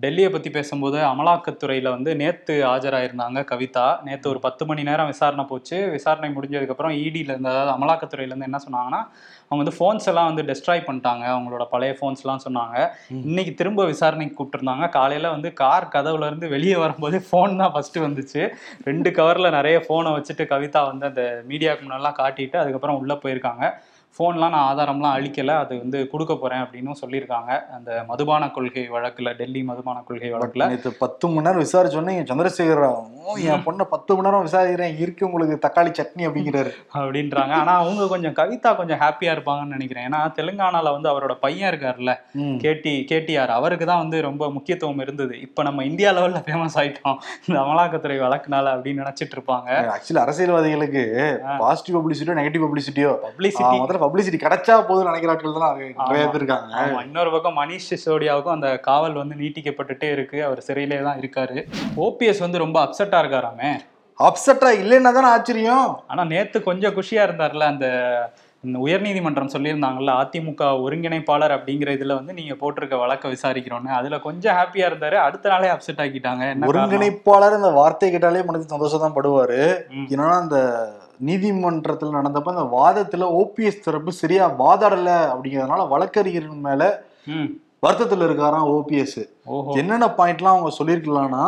டெல்லியை 0.00 0.28
பத்தி 0.28 0.50
பேசும்போது 0.50 0.98
அமலாக்கத்துறையில 0.98 1.88
வந்து 1.88 2.16
நேத்து 2.16 2.66
ஆஜராயிருந்தாங்க 2.66 3.44
கவிதா. 3.50 4.02
நேத்து 4.02 4.28
ஒரு 4.28 4.38
பத்து 4.38 4.66
மணி 4.66 4.82
நேரம் 4.82 5.06
விசாரணை 5.06 5.44
போச்சு. 5.44 5.90
விசாரணை 5.90 6.30
முடிஞ்சதுக்கு 6.30 6.68
அப்புறம் 6.68 6.92
இடில 6.92 7.16
இருந்து 7.16 7.48
அதாவது 7.48 7.84
அமலாக்கத்துறையில 7.84 8.22
இருந்து 8.22 8.44
என்ன 8.44 8.58
சொன்னாங்கன்னா 8.70 9.06
அவங்க 9.48 9.70
வந்து 9.70 9.72
ஃபோன்ஸ் 9.78 10.06
எல்லாம் 10.06 10.34
வந்து 10.34 10.42
டெஸ்ட்ராய் 10.42 10.84
பண்ணிட்டாங்க. 10.86 11.28
அவங்களோட 11.28 11.64
பழைய 11.64 11.96
ஃபோன்ஸ் 12.00 12.24
எல்லாம் 12.24 12.40
சொன்னாங்க. 12.50 12.88
இன்னைக்கு 13.08 13.54
திரும்ப 13.54 13.84
விசாரணைக்கு 13.84 14.44
கூப்பிட்டுருந்தாங்க. 14.44 14.88
காலையில 14.88 15.30
வந்து 15.30 15.52
கார் 15.52 15.88
கதவுல 15.92 16.26
இருந்து 16.26 16.48
வெளியே 16.48 16.76
வரும்போது 16.76 17.18
ஃபோன் 17.32 17.56
தான் 17.56 17.72
ஃபர்ஸ்ட் 17.72 17.98
வந்துச்சு. 17.98 18.48
ரெண்டு 18.84 19.10
கவர்ல 19.10 19.50
நிறைய 19.50 19.84
ஃபோனை 19.88 20.22
வச்சுட்டு 20.22 20.46
கவிதா 20.46 20.67
வந்து 20.74 21.06
அந்த 21.06 21.42
மீடியாவுக்கு 21.48 21.86
முன்னெல்லாம் 21.86 22.18
காட்டிட்டு 22.18 22.56
அதுக்கப்புறம் 22.56 22.96
உள்ள 22.96 23.14
போயிருக்காங்க. 23.14 23.64
ஃபோன்லாம் 24.18 24.48
நான் 24.48 24.76
ஆதாரம்லாம் 24.76 25.16
அழிக்கல 25.18 25.46
அது 25.46 25.78
வந்து 25.78 26.08
கொடுக்க 26.08 26.34
போறேன் 26.34 26.60
அப்படின்னும் 26.60 26.94
சொல்லியிருக்காங்க. 27.06 27.66
அந்த 27.72 28.04
மதுபான 28.06 28.48
கொள்கை 28.48 28.90
வழக்குல 28.90 29.32
டெல்லி 29.32 29.62
மதுபான 29.62 30.02
கொள்கை 30.06 30.32
வழக்குல. 30.32 30.68
நேத்து 30.68 30.92
பத்து 30.92 31.28
மணி 31.28 31.50
நேரம் 31.50 31.62
விசாரிச்சோன்னே 31.62 32.14
என் 32.16 32.24
சந்திரசேகர் 32.24 32.80
ராவ், 32.80 33.12
"ஓ, 33.24 33.36
என் 33.36 33.64
பொண்ணை 33.64 33.82
பத்து 33.82 34.16
மணி 34.16 34.28
நேரம் 34.28 34.46
விசாரிக்கிறேன் 34.46 34.98
இருக்கு 34.98 35.30
உங்களுக்கு 35.30 35.68
தக்காளி 35.68 35.92
சட்னி 35.92 36.20
அப்படிங்கிறாரு. 36.20 36.70
அப்படின்றாங்க. 36.94 37.52
ஆனா 37.52 37.76
அவங்க 37.76 38.06
கொஞ்சம் 38.06 38.32
கவிதா 38.32 38.76
கொஞ்சம் 38.76 38.98
ஹாப்பியா 38.98 39.36
இருப்பாங்கன்னு 39.36 39.66
நினைக்கிறேன். 39.66 40.08
ஏன்னா 40.08 40.32
தெலுங்கானால 40.34 40.90
வந்து 40.90 41.10
அவரோட 41.10 41.34
பையன் 41.34 41.74
இருக்காருல்ல 41.74 42.16
ம். 42.32 42.40
கேடி 42.40 43.04
கேடிஆர். 43.04 43.46
அவருக்கு 43.46 43.86
தான் 43.86 43.98
வந்து 43.98 44.22
ரொம்ப 44.22 44.50
முக்கியத்துவம் 44.50 44.98
இருந்தது. 44.98 45.40
இப்போ 45.40 45.62
நம்ம 45.62 45.84
இந்தியா 45.84 46.12
லெவல்ல 46.12 46.42
ஃபேமஸ் 46.46 46.76
ஆயிட்டோம். 46.76 47.16
இந்த 47.46 47.60
அமலாக்கத்துறை 47.60 48.16
வழக்குனால 48.18 48.68
அப்படின்னு 48.74 49.06
நினைச்சிட்டு 49.06 49.36
இருப்பாங்க. 49.36 49.66
ஆக்சுவலி 49.68 50.18
அரசியல்வாதிகளுக்கு 50.18 51.36
பாசிட்டிவ் 51.58 51.96
பப்ளிசிட்டியோ 51.96 52.36
நெகட்டிவ் 52.38 52.66
பப்ளிசிட்டியோ 52.66 53.16
பப்ளிசிட்டி 53.28 53.86
முதல்ல 53.98 54.04
பப்ளிசிட்டி 54.04 54.38
கிடைச்சா 54.42 54.74
போதும் 54.88 55.08
நினைக்கிற 55.10 55.32
ஆட்கள் 55.32 55.62
தான் 55.62 55.76
நிறைய 55.76 56.24
பேர் 56.30 56.40
இருக்காங்க. 56.40 57.02
இன்னொரு 57.06 57.30
பக்கம் 57.34 57.58
மணிஷ் 57.60 57.88
சிசோடியாவுக்கும் 57.90 58.56
அந்த 58.56 58.70
காவல் 58.88 59.20
வந்து 59.22 59.36
நீட்டிக்கப்பட்டுட்டே 59.42 60.08
இருக்கு. 60.16 60.38
அவர் 60.48 60.66
சிறையிலே 60.68 60.98
தான் 61.08 61.20
இருக்காரு. 61.22 61.56
ஓபிஎஸ் 62.06 62.44
வந்து 62.46 62.64
ரொம்ப 62.64 62.78
அப்செட்டா 62.86 63.20
இருக்காராமே. 63.22 63.70
அப்செட்டா 64.28 64.68
இல்லைன்னா 64.82 65.10
தானே 65.16 65.28
ஆச்சரியம். 65.36 65.88
ஆனா 66.12 66.22
நேத்து 66.34 66.60
கொஞ்சம் 66.68 66.94
குஷியா 66.98 67.24
இருந்தார்ல 67.28 67.66
அந்த 67.72 67.86
உயர்நீதிமன்றம் 68.84 69.52
சொல்லியிருந்தாங்கல்ல 69.52 70.12
அதிமுக 70.20 70.70
ஒருங்கிணைப்பாளர் 70.84 71.54
அப்படிங்கிற 71.56 71.90
இதுல 71.96 72.14
வந்து 72.20 72.32
நீங்க 72.38 72.54
போட்டிருக்க 72.62 72.96
வழக்க 73.02 73.28
விசாரிக்கிறோன்னு. 73.34 73.90
அதுல 73.98 74.18
கொஞ்சம் 74.24 74.56
ஹாப்பியா 74.58 74.86
இருந்தாரு. 74.90 75.16
அடுத்த 75.26 75.52
நாளே 75.52 75.68
அப்செட் 75.74 76.02
ஆக்கிட்டாங்க? 76.04 76.44
ஒருங்கிணைப்பாளர் 76.70 77.58
இந்த 77.58 77.70
வார்த்தை 77.80 78.10
கேட்டாலே 78.14 78.42
மனது 78.48 78.72
சந்தோஷம் 78.74 79.04
தான் 79.04 79.16
படுவாரு. 79.18 79.60
ஏன்னா 80.14 80.26
அந்த 80.42 80.58
நீதிமன்றத்தில் 81.20 82.14
நடந்தப்ப 82.14 82.52
அந்த 82.54 82.66
வாதத்துல 82.78 83.28
ஓபிஎஸ் 83.40 83.84
தரப்பு 83.84 84.12
சரியா 84.12 84.44
வாதாடல 84.58 85.10
அப்படிங்கறதுனால 85.32 85.88
வழக்கறிஞரின் 85.88 86.60
மேல. 86.60 86.82
வருத்தத்துல 87.86 88.26
இருக்காராம் 88.28 88.68
ஓபிஎஸ். 88.76 89.20
என்னென்ன 89.76 90.06
பாயிண்ட்லாம் 90.18 90.54
அவங்க 90.54 90.70
சொல்லியிருக்கலாம்னா 90.78 91.44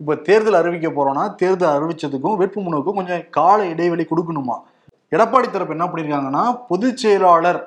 இப்ப 0.00 0.14
தேர்தல் 0.14 0.60
அறிவிக்க 0.60 0.88
போறோம்னா 0.88 1.24
தேர்தல் 1.34 1.74
அறிவிச்சதுக்கும் 1.76 2.38
வேட்புமனுவுக்கும் 2.40 2.98
கொஞ்சம் 2.98 3.24
கால 3.30 3.66
இடைவெளி 3.66 4.06
கொடுக்கணுமா? 4.10 4.56
எடப்பாடி 5.10 5.48
தரப்பு 5.50 5.76
என்ன 5.76 5.86
பண்ணிருக்காங்கன்னா 5.86 6.44
பொதுச் 6.68 6.96
செயலாளர் 6.96 7.60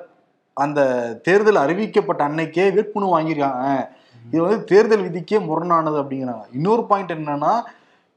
அந்த 0.56 0.80
தேர்தல் 1.22 1.62
அறிவிக்கப்பட்ட 1.64 2.22
அன்னைக்கே 2.28 2.66
வேட்புமனு 2.76 3.14
வாங்கியிருக்காங்க. 3.14 3.88
இது 4.26 4.42
வந்து 4.42 4.64
தேர்தல் 4.64 5.02
விதிக்கே 5.02 5.38
முரணானது 5.38 5.98
அப்படிங்கிறாங்க. 6.02 6.44
இன்னொரு 6.52 6.84
பாயிண்ட் 6.84 7.12
என்னன்னா 7.12 7.52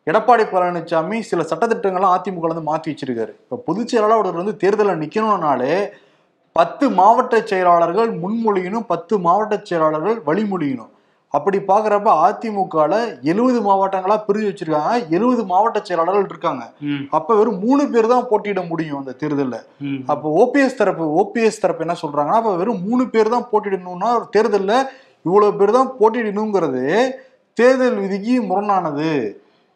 எடப்பாடி 0.08 0.44
பழனிசாமி 0.52 1.18
சில 1.30 1.42
சட்டத்திட்டங்கள்லாம் 1.50 2.14
அதிமுக 2.18 2.52
வந்து 2.52 2.68
மாத்தி 2.70 2.92
வச்சிருக்காரு. 2.92 3.34
இப்ப 3.44 3.62
பொதுச் 3.66 3.92
செயலாளர் 3.94 4.40
வந்து 4.42 4.54
தேர்தலில் 4.62 5.02
நிக்கணும்னாலே 5.02 5.74
பத்து 6.56 6.86
மாவட்ட 7.00 7.36
செயலாளர்கள் 7.50 8.10
முன்மொழியணும் 8.22 8.86
பத்து 8.92 9.14
மாவட்ட 9.26 9.56
செயலாளர்கள் 9.70 10.18
வழிமொழியணும். 10.30 10.94
அப்படி 11.34 11.58
பாக்குறப்ப 11.70 12.10
அதிமுகல 12.28 12.94
எழுபது 13.32 13.60
மாவட்டங்களா 13.68 14.16
பிரிஞ்சு 14.28 14.48
வச்சிருக்காங்க. 14.50 14.94
எழுபது 15.16 15.44
மாவட்ட 15.52 15.80
செயலாளர்கள் 15.90 16.30
இருக்காங்க. 16.32 16.64
அப்ப 17.18 17.36
வெறும் 17.40 17.60
மூணு 17.66 17.84
பேர் 17.94 18.12
தான் 18.14 18.26
போட்டியிட 18.30 18.62
முடியும் 18.72 19.00
அந்த 19.02 19.14
தேர்தல்ல. 19.22 19.58
அப்போ 20.14 20.28
ஓபிஎஸ் 20.44 20.80
தரப்பு 20.80 21.06
ஓபிஎஸ் 21.24 21.62
தரப்பு 21.66 21.86
என்ன 21.86 21.98
சொல்றாங்கன்னா 22.04 22.40
அப்ப 22.42 22.54
வெறும் 22.62 22.82
மூணு 22.88 23.06
பேர் 23.16 23.34
தான் 23.36 23.48
போட்டியிடணும்னா 23.52 24.10
ஒரு 24.20 24.28
தேர்தல்ல 24.38 24.74
இவ்வளவு 25.28 25.58
பேர் 25.60 25.78
தான் 25.78 25.92
போட்டியிடணுங்கிறது 26.00 26.84
தேர்தல் 27.58 28.02
விதிக்கு 28.06 28.36
முரணானது. 28.50 29.12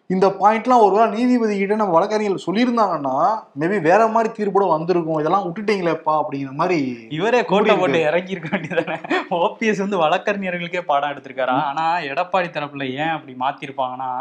இந்த 0.10 0.28
பாயிண்ட்லாம் 0.40 0.82
ஒருவேளை 0.86 1.06
நீதிபதி 1.12 1.58
கிட்ட 1.58 1.76
நம்ம 1.76 1.94
வழக்கறிஞர்கள் 1.94 2.46
சொல்லியிருந்தாங்கன்னா 2.46 3.14
மேபி 3.60 3.82
வேற 3.82 4.08
மாதிரி 4.08 4.30
தீர்ப்போட 4.38 4.68
வந்திருக்கும். 4.68 5.20
இதெல்லாம் 5.20 5.46
விட்டுட்டீங்களேப்பா 5.46 6.14
அப்படிங்கிற 6.22 6.52
மாதிரி 6.52 6.80
இவரே 7.10 7.46
கோட்டை 7.46 7.76
போட்டு 7.76 8.00
இறங்கி 8.02 8.32
இருக்க 8.32 8.50
வேண்டியதானே? 8.52 8.98
ஓபிஎஸ் 9.32 9.80
வந்து 9.80 9.98
வழக்கறிஞர்களுக்கே 9.98 10.82
பாடம் 10.82 11.12
எடுத்திருக்காரா? 11.14 11.56
ஆனா 11.70 12.00
எடப்பாடி 12.00 12.50
தரப்புல 12.58 12.90
ஏன் 13.04 13.10
அப்படி 13.10 13.36
மாத்திருப்பாங்கன்னா. 13.40 14.12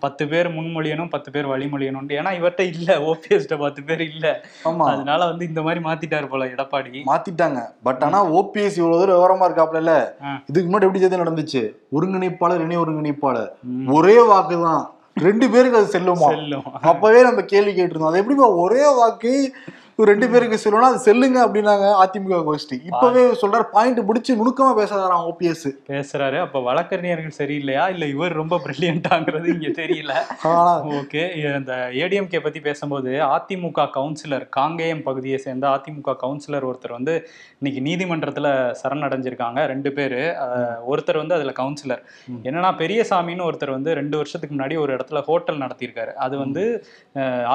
பத்து 0.00 0.28
பேர் 0.28 0.48
முன்மொழியணும் 0.48 1.08
பத்து 1.08 1.30
பேர் 1.30 1.46
வழிமொழியணும் 1.46 2.10
ஏன்னா 2.20 2.32
இவர்கிட்ட 2.40 2.66
இல்ல. 2.74 2.98
ஓபிஎஸ்ட 3.10 3.58
பத்து 3.58 3.82
பேர் 3.82 4.00
இல்ல. 4.00 4.26
ஆமா. 4.64 4.88
அதனால 4.92 5.26
வந்து 5.26 5.44
இந்த 5.44 5.62
மாதிரி 5.62 5.84
மாத்திட்டாரு 5.84 6.26
போல 6.26 6.46
எடப்பாடி. 6.46 7.04
மாத்திட்டாங்க. 7.12 7.60
பட் 7.82 8.02
ஆனா 8.02 8.24
ஓபிஎஸ் 8.40 8.80
இவ்வளவு 8.80 9.00
தூரம் 9.00 9.18
விவரமா 9.20 9.48
இருக்காப்ல. 9.50 9.94
இதுக்கு 10.50 10.68
முன்னாடி 10.70 10.88
எப்படி 10.88 10.98
சேர்த்து 10.98 11.24
நடந்துச்சு? 11.24 11.64
ஒருங்கிணைப்பாளர் 11.92 12.60
இணை 12.60 12.76
ஒருங்கிணைப்பாளர். 12.76 13.50
ஒரே 13.86 14.18
வாக்கு 14.32 14.62
தான் 14.68 14.84
ரெண்டு 15.20 15.50
பேருக்கு 15.50 15.78
அது 15.78 15.98
செல்லுமா? 15.98 16.28
செல்லும். 16.28 16.64
அப்பவே 16.80 17.22
நம்ம 17.22 17.42
கேள்வி 17.42 17.82
கேட்டிருந்தோம். 17.82 18.08
அது 18.08 18.18
எப்படிப்பா 18.18 18.48
ஒரே 18.48 18.94
வாக்கு 18.94 19.54
ஒரு 20.00 20.08
ரெண்டு 20.10 20.26
பேருக்கு 20.32 20.56
செல்லும்னா 20.62 20.88
அது 20.88 20.98
செல்லுங்க 21.04 21.38
அப்படின்னாங்க 21.44 21.86
அதிமுக 22.00 22.38
கோஷ்டி. 22.48 22.76
இப்பவே 22.88 23.22
சொல்றாரு 23.42 23.66
பாயிண்ட் 23.76 24.00
பிடிச்சு 24.08 24.32
நுணுக்கமா 24.40 24.72
பேசாதாராம் 24.78 25.22
ஓபிஎஸ் 25.28 25.64
பேசுறாரு. 25.90 26.38
அப்ப 26.46 26.60
வழக்கறிஞர்கள் 26.66 27.36
சரியில்லையா? 27.38 27.84
இல்ல 27.94 28.06
இவர் 28.14 28.34
ரொம்ப 28.40 28.56
பிரில்லியன்டாங்கிறது 28.64 29.46
இங்க 29.54 29.68
தெரியல. 29.80 30.14
ஓகே. 30.98 31.22
இந்த 31.60 31.74
ஏடிஎம்கே 32.02 32.40
பத்தி 32.46 32.60
பேசும்போது 32.66 33.12
அதிமுக 33.36 33.86
கவுன்சிலர் 33.96 34.44
காங்கேயம் 34.58 35.02
பகுதியை 35.08 35.38
சேர்ந்த 35.46 35.66
அதிமுக 35.76 36.16
கவுன்சிலர் 36.24 36.66
ஒருத்தர் 36.70 36.96
வந்து 36.98 37.14
இன்னைக்கு 37.60 37.82
நீதிமன்றத்துல 37.88 38.74
சரணடைஞ்சிருக்காங்க 38.82 39.64
ரெண்டு 39.72 39.92
பேரு. 39.92 40.20
ஒருத்தர் 40.92 41.20
வந்து 41.22 41.36
அதுல 41.38 41.54
கவுன்சிலர். 41.62 42.04
என்னன்னா 42.46 42.72
பெரியசாமின்னு 42.82 43.48
ஒருத்தர் 43.48 43.76
வந்து 43.78 43.96
ரெண்டு 44.00 44.16
வருஷத்துக்கு 44.16 44.54
முன்னாடி 44.56 44.78
ஒரு 44.84 44.92
இடத்துல 44.96 45.24
ஹோட்டல் 45.30 45.62
நடத்தியிருக்காரு. 45.64 46.14
அது 46.26 46.36
வந்து 46.44 46.66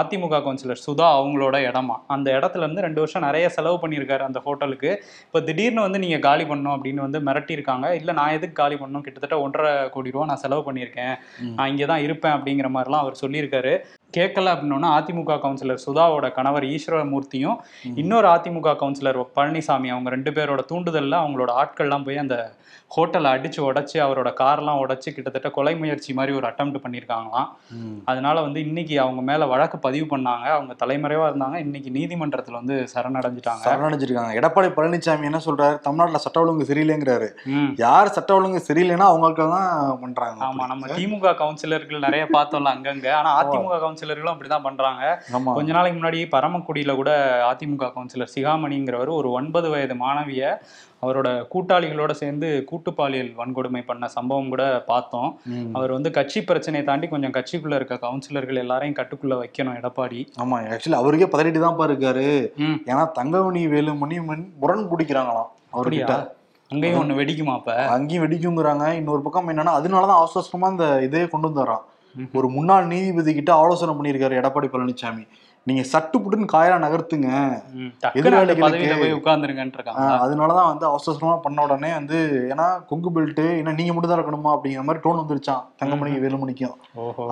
அதிமுக 0.01 0.43
கவுன்சிலர் 0.47 0.83
சுதா 0.87 1.07
அவங்களோட 1.21 1.55
இடமா. 1.69 1.97
அந்த 2.07 2.29
இடத்துல 2.37 2.65
இருந்து 2.65 2.85
ரெண்டு 2.87 3.01
வருஷம் 3.03 3.25
நிறைய 3.27 3.45
செலவு 3.57 3.77
பண்ணியிருக்காரு 3.83 4.25
அந்த 4.29 4.41
ஹோட்டலுக்கு. 4.47 4.91
இப்போ 5.27 5.41
திடீர்னு 5.49 5.85
வந்து 5.87 6.01
நீங்க 6.05 6.19
காலி 6.27 6.45
பண்ணணும் 6.51 6.75
அப்படின்னு 6.75 7.05
வந்து 7.07 7.21
மிரட்டியிருக்காங்க. 7.29 7.87
இல்ல 8.01 8.11
நான் 8.19 8.35
எதுக்கு 8.37 8.57
காலி 8.61 8.77
பண்ணணும்? 8.81 9.05
கிட்டத்தட்ட 9.07 9.39
ஒன்றரை 9.45 9.73
கோடி 9.95 10.13
ரூபா 10.15 10.29
நான் 10.31 10.43
செலவு 10.45 10.63
பண்ணியிருக்கேன். 10.67 11.15
நான் 11.57 11.71
இங்கே 11.73 11.87
தான் 11.93 12.05
இருப்பேன் 12.07 12.35
அப்படிங்கிற 12.37 12.69
மாதிரிலாம் 12.77 13.03
அவர் 13.05 13.21
சொல்லியிருக்காரு. 13.23 13.73
கேட்கல 14.17 14.53
அப்படின்னோன்னா 14.53 14.89
அதிமுக 14.99 15.37
கவுன்சிலர் 15.43 15.83
சுதாவோட 15.85 16.31
கணவர் 16.31 16.63
ஈஸ்வரமூர்த்தியும். 16.63 17.57
இன்னொரு 17.95 18.27
அதிமுக 18.27 18.75
கவுன்சிலர் 18.81 19.19
பழனிசாமி 19.35 19.89
அவங்க 19.95 20.09
ரெண்டு 20.09 20.31
பேரோட 20.31 20.63
தூண்டுதல்ல 20.71 21.21
அவங்களோட 21.23 21.53
ஆட்கள்லாம் 21.63 22.05
போய் 22.05 22.17
அந்த 22.17 22.37
ஹோட்டலை 22.95 23.29
அடிச்சு 23.35 23.59
உடைச்சு 23.65 23.97
அவரோட 24.05 24.29
கார்லாம் 24.39 24.79
உடைச்சு 24.83 25.09
கிட்டத்தட்ட 25.15 25.49
கொலை 25.49 25.73
முயற்சி 25.77 26.13
மாதிரி 26.13 26.35
ஒரு 26.37 26.45
அட்டம் 26.47 26.71
பண்ணியிருக்காங்களாம். 26.85 27.49
அதனால 28.05 28.41
வந்து 28.41 28.59
இன்னைக்கு 28.67 28.95
அவங்க 28.99 29.21
மேல 29.21 29.45
வழக்கு 29.45 29.77
பதிவு 29.77 30.17
பண்ணாங்க. 30.17 30.47
அவங்க 30.55 30.73
தலைமறைவா 30.81 31.27
இருந்தாங்க. 31.29 31.57
இன்னைக்கு 31.65 31.89
நீதிமன்றத்துல 31.89 32.51
வந்து 32.51 32.75
சரணடைஞ்சிட்டாங்க. 32.93 33.63
சரணடைஞ்சிருக்காங்க. 33.67 34.33
எடப்பாடி 34.39 34.69
பழனிசாமி 34.77 35.29
என்ன 35.29 35.39
சொல்றாரு? 35.45 35.77
தமிழ்நாட்டுல 35.79 36.17
சட்ட 36.17 36.39
ஒழுங்கு 36.39 36.67
சரியில்லைங்கிறாரு. 36.71 37.29
யார் 37.75 38.13
சட்ட 38.17 38.33
ஒழுங்கு 38.33 38.61
சரியில்லைன்னா 38.67 39.07
அவங்களுக்கு 39.11 39.47
தான் 39.49 39.99
பண்றாங்க. 40.01 40.45
ஆமா 40.45 40.67
நம்ம 40.67 40.87
திமுக 40.87 41.33
கவுன்சிலர்கள் 41.43 42.05
நிறைய 42.07 42.25
பார்த்தோம்ல 42.33 42.73
அங்கங்க. 42.75 43.07
ஆனா 43.11 43.31
அதிமுக 43.43 43.79
கவுன்சிலர்களும் 44.01 44.35
அப்படிதான் 44.35 44.61
பண்றாங்க. 44.61 45.23
கொஞ்ச 45.53 45.71
நாளைக்கு 45.71 46.01
முன்னாடி 46.01 46.27
பரமக்குடியில 46.31 46.95
கூட 46.95 47.41
அதிமுக 47.51 47.91
கவுன்சிலர் 47.91 48.27
சிகாமணிங்கிறவர் 48.35 49.07
ஒரு 49.07 49.31
ஒன்பது 49.31 49.69
வயது 49.69 49.93
மாணவிய 49.93 50.57
அவரோட 51.01 51.45
கூட்டாளிகளோட 51.55 52.11
சேர்ந்து 52.11 52.63
கூட்டு 52.63 52.93
பாலியல் 52.93 53.33
வன்கொடுமை 53.37 53.83
பண்ண 53.83 54.07
சம்பவம் 54.07 54.49
கூட 54.49 54.83
பார்த்தோம். 54.87 55.39
அவர் 55.73 55.91
வந்து 55.91 56.11
கட்சி 56.11 56.43
பிரச்சனையை 56.43 56.87
தாண்டி 56.87 57.07
கொஞ்சம் 57.07 57.31
கட்சிக்குள்ள 57.31 57.75
இருக்க 57.75 57.95
கவுன்சிலர்கள் 57.95 58.55
எல்லாரையும் 58.55 59.05
கட்டுக்குள்ள 59.05 59.33
வைக்கணும் 59.33 59.77
எடப்பாடி. 59.81 60.27
ஆமா 60.43 60.63
ஆக்சுவலி 60.65 60.93
அவருக்கே 60.93 61.37
பதறிட்டு 61.37 61.59
தான் 61.59 61.77
இருக்காரு 61.77 62.49
ஏன்னா 62.85 63.11
தங்கமணி 63.11 63.67
வேலுமணி 63.67 64.21
மண்- 64.27 64.49
முரண் 64.59 64.87
பிடிக்கிறாங்களாம் 64.89 65.47
அவர்கிட்ட. 65.73 66.27
அங்கேயும் 66.69 67.09
ஒண்ணு 67.09 67.13
வெடிக்குமா 67.13 67.53
அப்ப? 67.53 67.75
அங்கேயும் 67.75 68.25
வெடிக்குங்கிறாங்க. 68.25 68.91
இன்னொரு 68.91 69.21
பக்கம் 69.21 69.49
என்னன்னா 69.49 69.69
அதனாலதான் 69.69 70.15
அவசரமா 70.15 70.67
இந்த 70.67 71.03
இதே 71.03 71.27
கொண்டு 71.27 71.47
வந்தாராம். 71.47 71.77
ம். 71.77 71.90
ஒரு 72.33 72.47
முன்னாள் 72.49 72.85
நீதிபதி 72.85 73.33
கிட்ட 73.33 73.53
ஆலோசனை 73.53 73.95
பண்ணியிருக்காரு 73.95 74.41
எடப்பாடி 74.41 74.69
பழனிசாமி 74.73 75.25
நீங்க 75.67 75.81
சட்டு 75.81 76.17
புட்டுன்னு 76.21 76.45
காயலா 76.53 76.77
நகர்த்துங்க. 76.83 77.27
ஆஹ் 80.03 80.21
அதனாலதான் 80.23 80.69
வந்து 80.71 80.85
அவசரமா 80.85 81.35
பண்ண 81.35 81.63
உடனே 81.63 81.93
வந்து 81.93 82.17
ஏன்னா 82.51 82.85
கொங்கு 82.85 83.09
பெல்ட் 83.09 83.41
ஏன்னா 83.59 83.73
நீங்க 83.73 83.93
மட்டும் 83.93 84.11
தான் 84.11 84.19
இருக்கணுமா 84.19 84.51
அப்படிங்கிற 84.55 84.83
மாதிரி 84.83 85.03
டோன் 85.05 85.19
வந்துருச்சான் 85.21 85.61
தங்கமணிக்கு 85.81 86.23
வேலுமணிக்கும். 86.25 86.73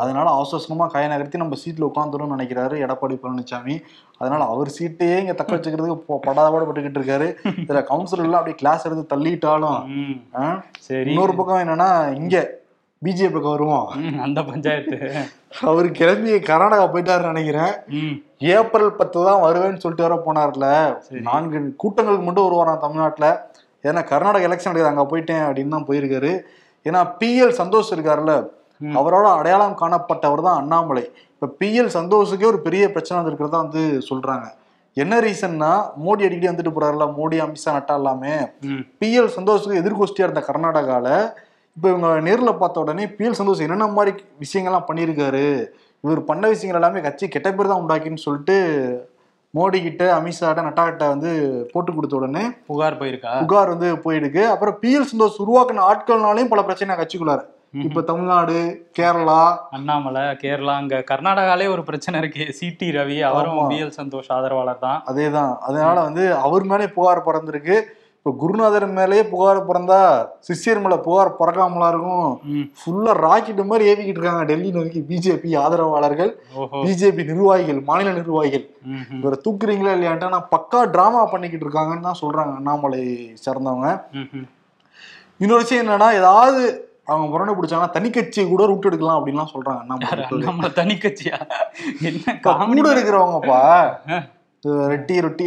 அதனால 0.04 0.30
அவசரமா 0.32 0.88
காய 0.88 1.08
நகர்த்தி 1.08 1.38
நம்ம 1.38 1.58
சீட்ல 1.64 1.90
உட்காந்துரும் 1.90 2.34
நினைக்கிறாரு 2.36 2.78
எடப்பாடி 2.86 3.18
பழனிசாமி 3.24 3.78
அதனால 4.18 4.44
அவர் 4.44 4.76
சீட்டையே 4.78 5.18
இங்க 5.20 5.34
தக்க 5.34 5.56
வச்சுக்கிறதுக்கு 5.56 6.20
படாதபாடு 6.28 6.68
பட்டுக்கிட்டு 6.70 7.02
இருக்காரு. 7.02 7.28
இதுல 7.66 7.84
கவுன்சிலர் 7.92 8.28
எல்லாம் 8.30 8.42
அப்படியே 8.42 8.56
கிளாஸ் 8.56 8.86
எடுத்து 8.86 9.16
தள்ளிட்டாலும் 9.16 9.82
இன்னொரு 11.12 11.36
பக்கம் 11.36 11.64
என்னன்னா 11.66 12.14
இங்க 12.14 12.58
பிஜேபி 13.02 13.34
பக்கம் 13.34 13.52
வருவோம். 13.52 13.86
அந்த 14.22 14.40
பஞ்சாயத்து. 14.44 14.98
அவர் 15.62 15.88
கிளம்பி 15.92 16.32
கர்நாடகா 16.50 16.86
போயிட்டாருன்னு 16.94 17.32
நினைக்கிறேன். 17.34 17.74
ஏப்ரல் 18.56 18.96
பத்து 18.96 19.24
தான் 19.26 19.42
வருவேன்னு 19.42 19.82
சொல்லிட்டு 19.84 20.08
வர 20.08 20.16
போனார்ல. 20.26 20.68
நான்கு 21.22 21.60
கூட்டங்களுக்கு 21.76 22.26
மட்டும் 22.26 22.48
வருவாராம் 22.48 22.84
தமிழ்நாட்டுல? 22.86 23.28
ஏன்னா 23.84 24.04
கர்நாடகா 24.04 24.48
எலெக்ஷன் 24.48 24.72
நடக்குது 24.72 24.92
அங்க 24.94 25.06
போயிட்டேன் 25.06 25.46
அப்படின்னு 25.48 25.70
தான் 25.70 25.88
போயிருக்காரு. 25.90 26.32
ஏன்னா 26.86 27.02
பிஎல் 27.22 27.56
சந்தோஷ் 27.62 27.94
இருக்காருல்ல. 27.96 28.34
ம். 28.82 28.96
அவரோட 28.98 29.28
அடையாளம் 29.38 29.80
காணப்பட்டவர் 29.82 30.42
தான் 30.42 30.60
அண்ணாமலை. 30.62 31.06
இப்ப 31.34 31.52
பிஎல் 31.60 31.92
சந்தோஷுக்கே 31.94 32.46
ஒரு 32.46 32.62
பெரிய 32.62 32.92
பிரச்சனை 32.92 33.18
வந்திருக்கிறதா 33.20 33.60
வந்து 33.66 33.84
சொல்றாங்க. 34.10 34.46
என்ன 34.98 35.20
ரீசன்னா 35.20 35.72
மோடி 36.04 36.26
அடிக்கடி 36.26 36.48
வந்துட்டு 36.48 36.76
போறாருல 36.76 37.06
மோடி 37.18 37.38
அமித்ஷா 37.40 37.72
நட்டா 37.76 37.94
எல்லாமே 37.94 38.34
ம் 38.62 38.82
பிஎல் 39.02 39.30
சந்தோஷுக்கு 39.36 39.82
எதிர்கோஷ்டியா 39.82 40.26
இருந்த 40.28 40.42
கர்நாடகால 40.48 41.08
இப்போ 41.78 41.88
இவங்க 41.90 42.08
நேர்ல 42.20 42.52
பார்த்த 42.58 42.84
உடனே 42.86 43.04
பிஎல் 43.18 43.38
சந்தோஷ் 43.40 43.66
என்னென்ன 43.66 43.88
மாதிரி 43.98 44.12
விஷயங்கள்லாம் 44.44 44.88
பண்ணியிருக்காரு 44.90 45.46
இவர் 46.04 46.22
பண்ண 46.26 46.48
விஷயங்கள் 46.48 46.80
எல்லாமே 46.80 47.00
கட்சி 47.02 47.26
கெட்ட 47.28 47.50
பேர் 47.52 47.72
தான் 47.72 47.82
உண்டாக்கின்னு 47.84 48.26
சொல்லிட்டு 48.26 48.58
மோடி 49.54 49.78
கிட்ட 49.82 50.04
அமித்ஷாட்ட 50.16 50.66
நட்டா 50.66 50.84
கிட்ட 50.86 51.06
வந்து 51.08 51.30
போட்டு 51.72 51.92
கொடுத்த 51.94 52.16
உடனே 52.16 52.44
புகார் 52.68 53.00
போயிருக்கா? 53.00 53.32
புகார் 53.44 53.72
வந்து 53.74 53.88
போயிருக்கு. 54.04 54.42
அப்புறம் 54.54 54.76
பிஎல் 54.84 55.08
சந்தோஷ் 55.12 55.40
உருவாக்கின 55.46 55.86
ஆட்கள்னாலையும் 55.92 56.52
பல 56.54 56.64
பிரச்சனை 56.64 56.98
கட்சிக்குள்ளாரு. 56.98 57.44
இப்ப 57.88 58.02
தமிழ்நாடு 58.02 58.58
கேரளா 59.00 59.40
அண்ணாமலை 59.78 60.24
கேரளா 60.44 60.76
அங்க 60.82 61.04
கர்நாடகாலே 61.12 61.66
ஒரு 61.74 61.84
பிரச்சனை 61.84 62.20
இருக்கு. 62.22 62.46
சிடி 62.60 62.90
ரவி 62.98 63.18
அவரும் 63.30 63.58
ஆமா. 63.58 63.66
பிஎல் 63.72 63.96
சந்தோஷ் 63.98 64.30
ஆதரவாளர் 64.38 64.84
தான். 64.86 65.00
அதேதான். 65.06 65.54
அதனால 65.68 65.96
வந்து 66.02 66.24
அவர் 66.46 66.64
மேலே 66.64 66.88
புகார் 66.98 67.28
பறந்திருக்கு 67.28 67.78
இப்போ 68.20 68.32
குருநாதர் 68.40 68.86
மேலேயே 68.98 69.24
புகார் 69.32 69.60
பிறந்தா 69.68 70.00
சிஷ்யர் 70.48 70.82
மேல 70.84 70.96
புகார் 71.06 71.30
பிறக்காமலா 71.38 71.88
இருக்கும். 71.92 72.32
ஃபுல்லா 72.80 73.12
ராக்கெட் 73.26 73.62
மாதிரி 73.70 73.84
ஏவிக்கிட்டு 73.92 74.20
இருக்காங்க 74.20 74.44
டெல்லி 74.50 74.70
நோக்கி 74.78 75.02
பிஜேபி 75.10 75.52
ஆதரவாளர்கள் 75.62 76.32
பிஜேபி 76.84 77.24
நிர்வாகிகள் 77.30 77.80
மாநில 77.90 78.14
நிர்வாகிகள். 78.18 78.66
இவரை 79.20 79.38
தூக்குறீங்களா 79.46 79.94
இல்லையான்ட்டு 79.98 80.42
பக்கா 80.56 80.82
டிராமா 80.96 81.22
பண்ணிக்கிட்டு 81.34 81.66
இருக்காங்கன்னு 81.68 82.08
தான் 82.10 82.22
சொல்றாங்க 82.24 82.54
அண்ணாமலை 82.60 83.02
சார்ந்தவங்க. 83.46 83.90
இன்னொரு 85.44 85.64
விஷயம் 85.64 85.84
என்னன்னா 85.84 86.10
ஏதாவது 86.22 86.62
அவங்க 87.12 87.28
முரணை 87.34 87.54
பிடிச்சாங்கன்னா 87.58 87.96
தனி 87.96 88.10
கட்சியை 88.18 88.46
கூட 88.48 88.64
ரூட் 88.72 88.90
எடுக்கலாம் 88.90 89.20
அப்படின்லாம் 89.20 89.54
சொல்றாங்க 89.54 89.82
அண்ணாமலை 89.84 90.44
நம்ம 90.50 90.70
தனி 90.82 90.98
கட்சியா 91.06 91.40
என்ன 92.10 92.36
கூட 92.82 92.90
இருக்கிறவங்கப்பா 92.96 93.62
ரெட்டி 94.92 95.16
ரொட்டி 95.26 95.46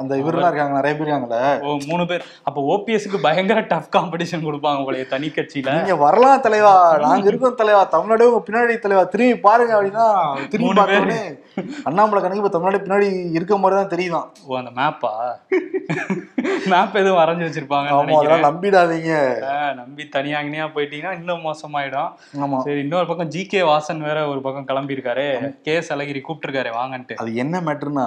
அந்த 0.00 0.12
இவரெல்லாம் 0.18 0.50
இருக்காங்க 0.50 0.74
நிறைய 0.78 0.92
பேர் 0.96 1.06
இருக்காங்களே 1.06 1.40
ஓ 1.66 1.78
மூணு 1.90 2.04
பேர். 2.10 2.24
அப்ப 2.48 2.58
ஓபிஎஸ்க்கு 2.72 3.18
பயங்கர 3.24 3.60
டஃப் 3.72 3.88
காம்படிஷன் 3.96 4.44
கொடுப்பாங்க 4.46 4.80
போலயே 4.86 5.06
தனி 5.14 5.28
கட்சியில. 5.36 5.72
நீங்க 5.78 5.96
வரலாம் 6.04 6.44
தலைவா. 6.46 6.74
நாங்க 7.04 7.28
இருக்கோம் 7.30 7.58
தலைவா. 7.62 7.82
தமிழ்நாடு 7.94 8.28
உங்க 8.32 8.42
பின்னாடி 8.48 8.76
தலைவா. 8.84 9.02
திரும்பி 9.14 9.36
பாருங்க 9.48 9.74
அப்படின்னா 9.78 10.06
திரும்பி. 10.52 10.74
பார்த்தோன்னே 10.80 11.20
அண்ணாமலை 11.88 12.20
கணக்கு 12.20 12.42
இப்ப 12.42 12.52
தமிழ்நாடு 12.56 12.84
பின்னாடி 12.84 13.08
இருக்க 13.38 13.56
மாதிரி 13.64 13.80
தான் 13.80 13.92
தெரியுதான். 13.94 14.28
ஓ 14.46 14.58
அந்த 14.60 14.72
மேப்பா 14.80 15.12
மேப் 16.72 16.96
எதுவும் 17.00 17.18
வரைஞ்சு 17.20 17.44
வச்சிருப்பாங்க 17.46 17.88
ஆமா 17.94 18.16
அதெல்லாம் 18.18 18.44
நம்பிடாதீங்க. 18.46 19.12
நம்பி 19.80 20.04
தனியாங்கனியா 20.16 20.66
போயிட்டீங்கன்னா 20.74 21.12
இன்னும் 21.18 21.44
மோசமாயிடும். 21.46 22.10
ஆமா. 22.44 22.58
சரி 22.66 22.80
இன்னொரு 22.80 23.06
பக்கம் 23.06 23.30
ஜி 23.34 23.42
கே 23.46 23.60
வாசன் 23.62 24.02
வேற 24.08 24.18
ஒரு 24.28 24.40
பக்கம் 24.40 24.68
கிளம்பி 24.70 24.96
இருக்காரு 24.96 25.26
கே 25.66 25.74
அழகிரி 25.94 26.20
கூப்பிட்டுருக்காரு 26.26 26.70
வாங்கன்ட்டு. 26.78 27.18
அது 27.22 27.30
என்ன 27.34 27.60
மேட்டர்னா 27.60 28.06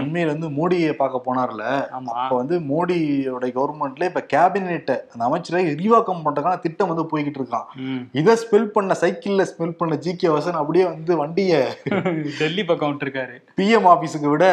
அண்மையில 0.00 0.34
வந்து 0.34 0.50
மோடியை 0.58 0.92
பார்க்க 1.02 1.26
போனார்ல. 1.26 1.64
ஆமா. 1.98 2.14
இப்ப 2.22 2.36
வந்து 2.36 2.58
மோடியோட 2.72 3.44
கவர்மெண்ட்ல 3.58 4.10
இப்ப 4.10 4.24
கேபினெட் 4.34 4.94
அந்த 5.12 5.22
அமைச்சரை 5.28 5.64
விரிவாக்கம் 5.72 6.24
பண்றதுக்கான 6.26 6.60
திட்டம் 6.66 6.92
வந்து 6.94 7.06
போய்கிட்டு 7.12 7.40
இருக்கான். 7.42 7.68
இதை 8.12 8.34
ஸ்பெல் 8.44 8.72
பண்ண 8.76 8.96
சைக்கிள்ல 9.02 9.46
ஸ்பெல் 9.52 9.78
பண்ண 9.82 9.96
ஜி 10.06 10.14
கே 10.16 10.28
வாசன் 10.28 10.60
அப்படியே 10.62 10.86
வந்து 10.92 11.14
வண்டியை 11.22 11.62
டெல்லி 12.40 12.64
பக்கம் 12.64 12.90
விட்டுருக்காரு. 12.92 13.36
பிஎம் 13.60 13.88
ஆபீஸுக்கு 13.94 14.28
விட 14.34 14.46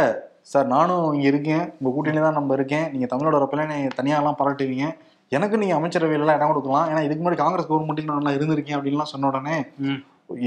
சார் 0.51 0.67
நானும் 0.73 1.05
இங்க 1.15 1.27
இருக்கேன். 1.31 1.63
உங்க 1.77 1.89
கூட்டணியில 1.95 2.25
தான் 2.25 2.37
நம்ம 2.39 2.53
இருக்கேன். 2.57 2.85
நீங்க 2.93 3.07
தமிழோட 3.11 3.35
வரப்பெல்லாம் 3.37 3.71
நீங்க 3.73 3.91
தனியா 3.99 4.17
எல்லாம் 4.21 4.37
பாராட்டுவீங்க. 4.39 4.87
எனக்கு 5.35 5.59
நீங்க 5.61 5.75
அமைச்சரவையில 5.77 6.25
எல்லாம் 6.25 6.37
இடம் 6.39 6.51
கொடுக்கலாம். 6.51 6.89
ஏன்னா 6.89 7.01
இதுக்கு 7.05 7.21
முன்னாடி 7.21 7.39
காங்கிரஸ் 7.43 7.69
கவர்மெண்ட்டுக்கு 7.69 8.09
நான் 8.09 8.19
நல்லா 8.19 8.35
இருந்திருக்கேன் 8.37 8.77
அப்படின்லாம் 8.77 9.11
சொன்ன 9.13 9.29
உடனே. 9.31 9.55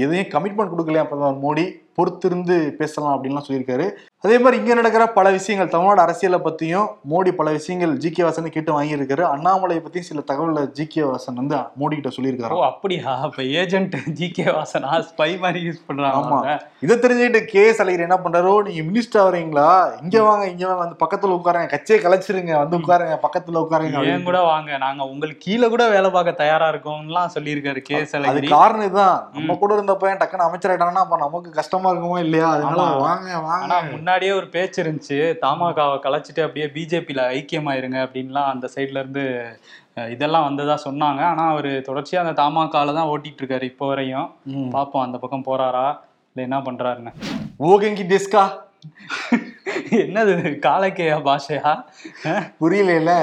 எதையும் 0.03 0.31
கமிட்மெண்ட் 0.35 0.71
கொடுக்கலையா 0.73 1.03
பிரதமர் 1.09 1.43
மோடி? 1.45 1.65
பொறுத்திருந்து 1.97 2.55
பேசலாம் 2.79 3.15
அப்படின்லாம் 3.15 3.45
சொல்லியிருக்காரு. 3.47 3.87
அதே 4.23 4.37
மாதிரி 4.37 4.57
இங்க 4.59 4.73
நடக்கிற 4.77 5.03
பல 5.11 5.27
விஷயங்கள் 5.33 5.69
தமிழ்நாடு 5.73 6.01
அரசியலை 6.03 6.37
பத்தியும் 6.41 6.87
மோடி 7.09 7.31
பல 7.35 7.49
விஷயங்கள் 7.53 7.91
ஜி 8.01 8.09
கே 8.09 8.23
வாசன் 8.23 8.47
கேட்டு 8.47 8.71
வாங்கியிருக்காரு. 8.73 9.23
அண்ணாமலையை 9.29 9.81
பத்தியும் 9.83 10.07
சில 10.07 10.21
தகவலை 10.27 10.63
ஜி 10.77 10.85
கே 10.87 11.03
வாசன் 11.05 11.37
வந்து 11.39 11.57
மோடி 11.79 11.93
கிட்ட 11.93 12.09
ஓ 12.09 12.15
சொல்லியிருக்காரு 12.15 12.57
அப்படியா? 12.65 13.11
அப்ப 13.25 13.43
ஏஜென்ட் 13.61 13.95
ஜி 14.17 14.27
கே 14.31 14.45
வாசனா 14.51 14.89
ஸ்பை 15.05 15.29
மாதிரி 15.43 15.59
யூஸ் 15.67 15.79
பண்றாங்க 15.85 16.17
ஆமா. 16.21 16.39
அவங்க. 16.39 16.55
இதை 16.85 16.97
தெரிஞ்சுக்கிட்டு 16.97 17.41
கே 17.51 17.63
அழகிரி 17.79 18.05
என்ன 18.07 18.17
பண்றாரோ 18.21 18.51
நீங்க 18.67 18.83
மினிஸ்டர் 18.89 19.23
வரீங்களா 19.27 19.69
இங்க 20.01 20.17
வாங்க 20.27 20.43
இங்க 20.51 20.65
வாங்க 20.65 20.81
வந்து 20.83 20.99
பக்கத்துல 21.01 21.37
உட்காருங்க 21.37 21.71
கட்சியை 21.73 21.99
கலைச்சிருங்க 22.01 22.53
வந்து 22.57 22.77
உட்காருங்க 22.79 23.15
பக்கத்துல 23.23 23.63
உட்காருங்க 23.63 24.03
ஏன். 24.09 24.27
கூட 24.27 24.41
வாங்க 24.49 24.81
நாங்க 24.83 25.01
உங்களுக்கு 25.09 25.41
கீழே 25.45 25.69
கூட 25.69 25.87
வேலை 25.93 26.11
பார்க்க 26.11 26.35
தயாரா 26.41 26.69
இருக்கோம்லாம் 26.73 27.33
சொல்லியிருக்காரு 27.35 27.83
கே 27.85 27.97
அழகிரி. 28.19 28.51
காரணம் 28.53 28.87
இதுதான். 28.87 29.17
நம்ம 29.37 29.57
கூட 29.57 29.71
இருந்த 29.75 29.97
பையன் 29.97 30.21
டக்குன்னு 30.21 30.47
அமைச்சர் 30.47 30.73
ஆயிட்டாங்கன்னா 30.73 31.05
அப்ப 31.05 31.23
நமக்கு 31.23 31.57
கஷ்டமா 31.57 31.89
இருக்குமோ 31.91 32.19
இல்லையா? 32.25 32.51
அதனால. 32.57 32.89
வாங்க 33.01 33.33
வாங்க. 33.47 33.73
முன்னாடியே 34.09 34.37
ஒரு 34.37 34.47
பேச்சு 34.49 34.77
இருந்துச்சு. 34.83 35.17
தமாகாவை 35.41 35.97
கலைச்சிட்டு 35.99 36.41
அப்படியே 36.45 36.67
பிஜேபியில 36.67 37.21
ஐக்கியமாயிருங்க 37.33 37.97
அப்படின்லாம் 38.05 38.47
அந்த 38.51 38.67
சைட்ல 38.73 39.01
இருந்து 39.01 39.23
அஹ், 39.97 40.09
இதெல்லாம் 40.11 40.45
வந்ததா 40.47 40.75
சொன்னாங்க. 40.85 41.21
ஆனா 41.27 41.43
அவர் 41.49 41.67
தொடர்ச்சியா 41.87 42.19
அந்த 42.19 42.33
தமாகால 42.39 42.93
தான் 42.93 43.09
ஓட்டிட்டு 43.11 43.41
இருக்காரு 43.41 43.65
இப்போ 43.65 43.87
வரையும். 43.87 44.27
ம். 44.51 44.69
பாப்போம் 44.71 45.03
அந்த 45.03 45.17
பக்கம் 45.17 45.45
போறாரா? 45.45 45.85
இல்ல 46.29 46.41
என்ன 46.41 46.59
பண்றாருன்னு. 46.65 47.11
ஓகேங்கி 47.69 48.05
டெஸ்கா? 48.09 48.43
என்னது? 50.01 50.33
காலக்கேயா 50.65 51.17
பாஷையா? 51.23 51.73
புரியல 52.59 53.13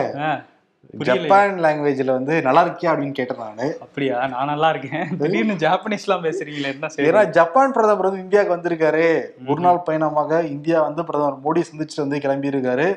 ஜப்பான் 1.06 1.56
லாங்குவேஜ்ல 1.62 2.10
வந்து 2.12 2.34
நல்லா 2.46 2.62
இருக்கியா 2.64 2.90
அப்படின்னு 2.92 3.16
கேட்டேன் 3.18 3.42
நானு. 3.42 3.66
அப்படியா? 3.84 4.16
நான் 4.32 4.50
நல்லா 4.52 4.68
இருக்கேன் 4.72 5.04
திடீர்னு 5.22 5.56
ஜாப்பனீஸ்லாம் 5.62 6.24
பேசுறீங்களே 6.26 6.70
என்ன 6.72 6.90
ஏன்னா 7.04 7.22
ஜப்பான் 7.36 7.74
பிரதமர் 7.76 8.08
வந்து 8.08 8.24
இந்தியாவுக்கு 8.24 8.56
வந்திருக்காரு. 8.56 9.06
ஒரு 9.46 9.60
நாள் 9.66 9.84
பயணமாக 9.88 10.40
இந்தியா 10.54 10.80
வந்து 10.86 11.04
பிரதமர் 11.08 11.44
மோடி 11.44 11.62
சந்திச்சுட்டு 11.68 12.04
வந்து 12.04 12.22
கிளம்பி 12.24 12.52
இருக்காரு 12.52 12.88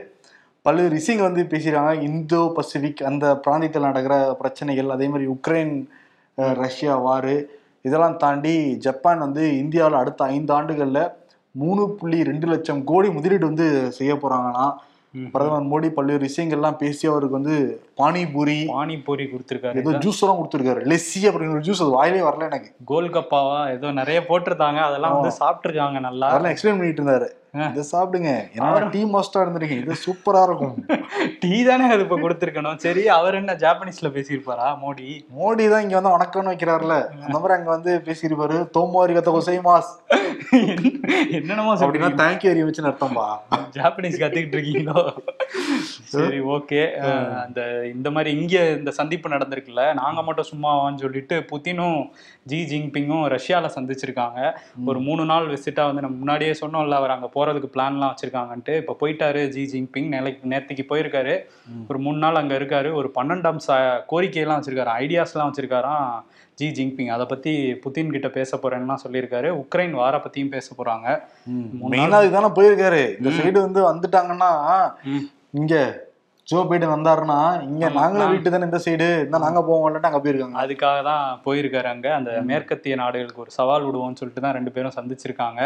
பல்வேறு 0.66 0.94
விஷயங்கள் 0.98 1.30
வந்து 1.30 1.44
பேசியிருக்காங்க. 1.52 1.94
இந்தோ 2.10 2.42
பசிபிக் 2.56 3.04
அந்த 3.10 3.26
பிராந்தியத்தில் 3.44 3.90
நடக்கிற 3.90 4.14
பிரச்சனைகள் 4.42 4.96
அதே 4.96 5.08
மாதிரி 5.12 5.28
உக்ரைன் 5.36 5.74
ரஷ்யா 6.62 6.94
வாரு 7.04 7.38
இதெல்லாம் 7.86 8.20
தாண்டி 8.22 8.54
ஜப்பான் 8.86 9.26
வந்து 9.26 9.44
இந்தியாவில் 9.62 10.02
அடுத்த 10.02 10.22
ஐந்து 10.34 10.52
ஆண்டுகள்ல 10.56 11.02
மூணு 11.56 11.84
புள்ளி 12.00 12.20
ரெண்டு 12.28 12.48
லட்சம் 12.48 12.82
கோடி 12.90 13.08
முதலீடு 13.16 13.46
வந்து 13.48 13.68
செய்ய 13.98 14.14
ம். 14.16 14.22
பிரதமர் 15.14 15.70
மோடி 15.72 15.90
பல்வேறு 15.90 16.28
விஷயங்கள்லாம் 16.28 16.78
பேசி 16.78 17.08
அவருக்கு 17.08 17.38
வந்து 17.38 17.82
பானிபூரி 17.98 18.58
பானிபூரி 18.68 19.26
கொடுத்துருக்காரு. 19.32 19.76
ஏதோ 19.76 19.92
ஜூஸ் 19.92 20.22
எல்லாம் 20.22 20.40
கொடுத்துருக்காரு. 20.40 20.82
லெஸ்ஸி 20.86 21.22
அப்படின்னு 21.30 21.50
ஒரு 21.50 21.60
ஜூஸ் 21.60 21.82
அது 21.82 21.90
வாயிலே 21.90 22.22
வரல 22.22 22.46
எனக்கு. 22.46 22.70
கோல்கப்பாவா? 22.88 23.70
ஏதோ 23.70 23.92
நிறைய 23.92 24.20
போட்டிருந்தாங்க. 24.20 24.78
அதெல்லாம் 24.78 25.22
வந்து 25.22 25.38
சாப்பிட்டுருக்காங்க 25.40 26.00
நல்லா. 26.00 26.28
அதெல்லாம் 26.28 26.54
எக்ஸ்பிளைன் 26.56 26.78
பண்ணிட்டு 26.78 27.02
இருந்தாரு. 27.04 27.30
இதை 27.54 27.86
சாப்பிடுங்க. 27.92 28.50
என்னோட 28.56 28.90
டீ 28.90 29.04
மாஸ்டரா 29.06 29.44
இருந்திருக்கீங்க. 29.46 29.86
இது 29.86 29.96
சூப்பரா 30.08 30.44
இருக்கும். 30.44 30.76
டீ 31.40 31.64
தானே 31.64 31.92
அது 31.92 32.02
இப்ப 32.02 32.20
கொடுத்துருக்கணும். 32.20 32.76
சரி 32.76 33.08
அவர் 33.08 33.34
என்ன 33.34 33.54
ஜாப்பனீஸ்ல 33.54 34.10
பேசியிருப்பாரா 34.10 34.68
மோடி? 34.84 35.26
மோடி 35.40 35.70
தான் 35.70 35.82
இங்க 35.82 36.00
வந்து 36.00 36.16
வணக்கம்னு 36.18 36.54
வைக்கிறாருல. 36.54 36.98
அந்த 37.24 37.40
மாதிரி 37.40 37.54
அங்க 37.54 37.70
வந்து 37.70 38.02
பேசியிருப்பாரு. 38.06 38.70
தோமாரி 38.78 39.16
கத்த 39.18 39.32
கொசைமாஸ். 39.32 39.92
என்னென்னமோ 41.38 41.74
அப்படின்னா 41.76 42.10
தேங்க்யூ 42.22 42.50
வெரி 42.52 42.64
மச்னு 42.68 42.90
அர்த்தம்பா 42.92 43.28
ஜாப்பனீஸ் 43.78 44.22
கத்துக்கிட்டு 44.22 44.58
இருக்கீங்களோ? 44.58 45.02
சரி 46.14 46.40
ஓகே 46.56 46.80
அந்த 47.44 47.60
இந்த 47.96 48.08
மாதிரி 48.12 48.30
இங்க 48.40 48.56
இந்த 48.78 48.92
சந்திப்பு 48.92 49.28
நடந்திருக்குல்ல 49.30 49.84
நாங்க 49.94 50.22
மட்டும் 50.22 50.50
சும்மாவான்னு 50.52 51.02
சொல்லிட்டு 51.04 51.36
புத்தினும் 51.52 52.00
ஜி 52.44 52.60
ஜின்பிங்கும் 52.72 53.26
ரஷ்யால 53.36 53.70
சந்திச்சிருக்காங்க. 53.76 54.40
ஒரு 54.86 55.00
மூணு 55.00 55.26
நாள் 55.26 55.48
விசிட்டா 55.48 55.84
வந்து 55.90 56.04
நம்ம 56.06 56.18
முன்னாடியே 56.18 56.54
சொன்னோம்ல 56.62 57.00
அவர் 57.02 57.16
அங்க 57.16 57.30
போறதுக்கு 57.36 57.70
பிளான்லாம் 57.76 58.12
வச்சிருக்காங்கன்ட்டு. 58.14 58.76
இப்ப 58.78 58.98
போயிட்டாரு 59.02 59.44
ஜி 59.48 59.64
ஜின்பிங் 59.74 60.10
நிலைக்கு 60.16 60.52
நேத்திக்கு 60.54 60.86
போயிருக்காரு. 60.92 61.36
ஒரு 61.88 62.00
மூணு 62.00 62.18
நாள் 62.18 62.42
அங்க 62.42 62.56
இருக்காரு. 62.60 62.92
ஒரு 62.94 63.12
பன்னெண்டாம் 63.16 63.64
ச 63.68 63.80
கோரிக்கையெல்லாம் 64.14 64.62
வச்சிருக்காரு 64.62 64.94
ஐடியாஸ்லாம் 65.04 65.52
வச்சிருக்காராம் 65.52 66.12
ஜி 66.56 66.68
ஜின்பிங் 66.78 67.12
அதை 67.16 67.26
பத்தி 67.26 67.52
புத்தின் 67.84 68.12
கிட்ட 68.12 68.30
பேச 68.30 68.58
போறேன்னுலாம் 68.58 69.04
சொல்லியிருக்காரு. 69.04 69.50
உக்ரைன் 69.62 69.92
வார 69.92 70.16
பத்தியும் 70.30 70.54
பேச 70.56 70.76
போறாங்க. 70.78 71.08
மெயினா 71.94 72.20
இதுதானே 72.26 72.52
போயிருக்காரு. 72.60 73.04
இந்த 73.20 73.30
சைடு 73.40 73.58
வந்து 73.66 73.82
வந்துட்டாங்கன்னா. 73.92 74.52
இங்க 75.60 75.76
ஜோ 76.48 76.60
பைடன் 76.70 76.94
வந்தாருன்னா 76.94 77.38
இங்க 77.70 77.86
நாங்களும் 77.98 78.32
வீட்டு 78.32 78.52
தானே 78.54 78.68
இந்த 78.70 78.80
சைடு 78.86 79.08
இருந்தா 79.18 79.42
நாங்க 79.44 79.62
போவோம்லட்டு 79.68 80.10
அங்க 80.10 80.22
போயிருக்காங்க. 80.24 80.58
அதுக்காக 80.64 81.04
தான் 81.10 81.42
போயிருக்காரு 81.46 81.88
அங்க. 81.94 82.08
அந்த 82.16 82.32
மேற்கத்திய 82.50 82.96
நாடுகளுக்கு 82.96 83.44
ஒரு 83.46 83.52
சவால் 83.58 83.86
விடுவோம்னு 83.88 84.20
சொல்லிட்டு 84.22 84.44
தான் 84.46 84.56
ரெண்டு 84.58 84.72
பேரும் 84.76 84.96
சந்திச்சிருக்காங்க. 84.98 85.62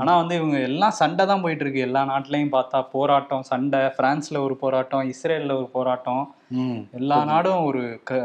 ஆனா 0.00 0.12
வந்து 0.20 0.34
இவங்க 0.40 0.58
எல்லாம் 0.70 0.98
சண்டை 1.00 1.24
தான் 1.30 1.44
போயிட்டு 1.44 1.64
இருக்கு 1.64 1.86
எல்லா 1.86 2.02
நாட்டிலையும் 2.10 2.54
பார்த்தா 2.56 2.80
போராட்டம் 2.96 3.48
சண்டை 3.52 3.80
பிரான்ஸ்ல 3.96 4.42
ஒரு 4.48 4.56
போராட்டம் 4.64 5.08
இஸ்ரேல்ல 5.14 5.56
ஒரு 5.62 5.70
போராட்டம். 5.78 6.22
எல்லா 6.98 7.16
நாடும் 7.30 7.64
ஒரு 7.66 7.80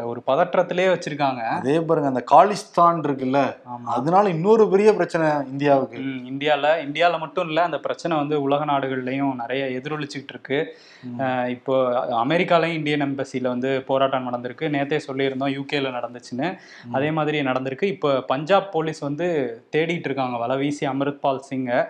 ஒரு 0.09 0.19
பதற்றத்திலே 0.29 0.85
வச்சிருக்காங்க. 0.91 1.41
அதே 1.57 1.75
பாருங்க 1.87 2.09
அந்த 2.11 2.23
காலிஸ்தான் 2.31 3.01
இருக்குல்ல 3.07 3.39
அதனால 3.95 4.23
இன்னொரு 4.35 4.63
பெரிய 4.71 4.89
பிரச்சனை 4.99 5.27
இந்தியாவுக்கு. 5.51 5.99
இந்தியால 6.31 6.71
இந்தியால 6.85 7.19
மட்டும் 7.23 7.47
இல்ல 7.49 7.59
அந்த 7.67 7.79
பிரச்சனை 7.85 8.13
வந்து 8.21 8.37
உலக 8.45 8.65
நாடுகள்லயும் 8.71 9.35
நிறைய 9.41 9.65
எதிரொலிச்சுக்கிட்டு 9.79 10.35
இருக்கு. 10.35 10.59
இப்போ 11.55 11.75
அமெரிக்காலயும் 12.23 12.77
இந்தியன் 12.79 13.05
எம்பசில 13.07 13.51
வந்து 13.53 13.71
போராட்டம் 13.89 14.27
நடந்திருக்கு. 14.29 14.71
நேத்தே 14.75 14.99
சொல்லியிருந்தோம் 15.07 15.53
யூகேல 15.57 15.91
நடந்துச்சுன்னு. 15.97 16.49
அதே 16.99 17.11
மாதிரி 17.19 17.43
நடந்திருக்கு. 17.49 17.91
இப்போ 17.95 18.11
பஞ்சாப் 18.33 18.73
போலீஸ் 18.75 19.01
வந்து 19.09 19.27
தேடிட்டு 19.75 20.09
இருக்காங்க. 20.11 20.37
வலை 20.45 20.57
வீசி 20.63 20.85
அமிர்த்பால் 20.93 21.45
சிங்கை 21.55 21.81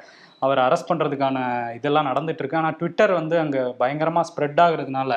அவர் 0.46 0.60
அரெஸ்ட் 0.68 0.90
பண்ணுறதுக்கான 0.90 1.38
இதெல்லாம் 1.78 2.10
நடந்துட்டுருக்கு. 2.12 2.62
ஆனால் 2.62 2.80
ட்விட்டர் 2.80 3.14
வந்து 3.20 3.36
அங்கே 3.44 3.62
பயங்கரமாக 3.84 4.30
ஸ்ப்ரெட் 4.32 4.60
ஆகுறதுனால 4.66 5.14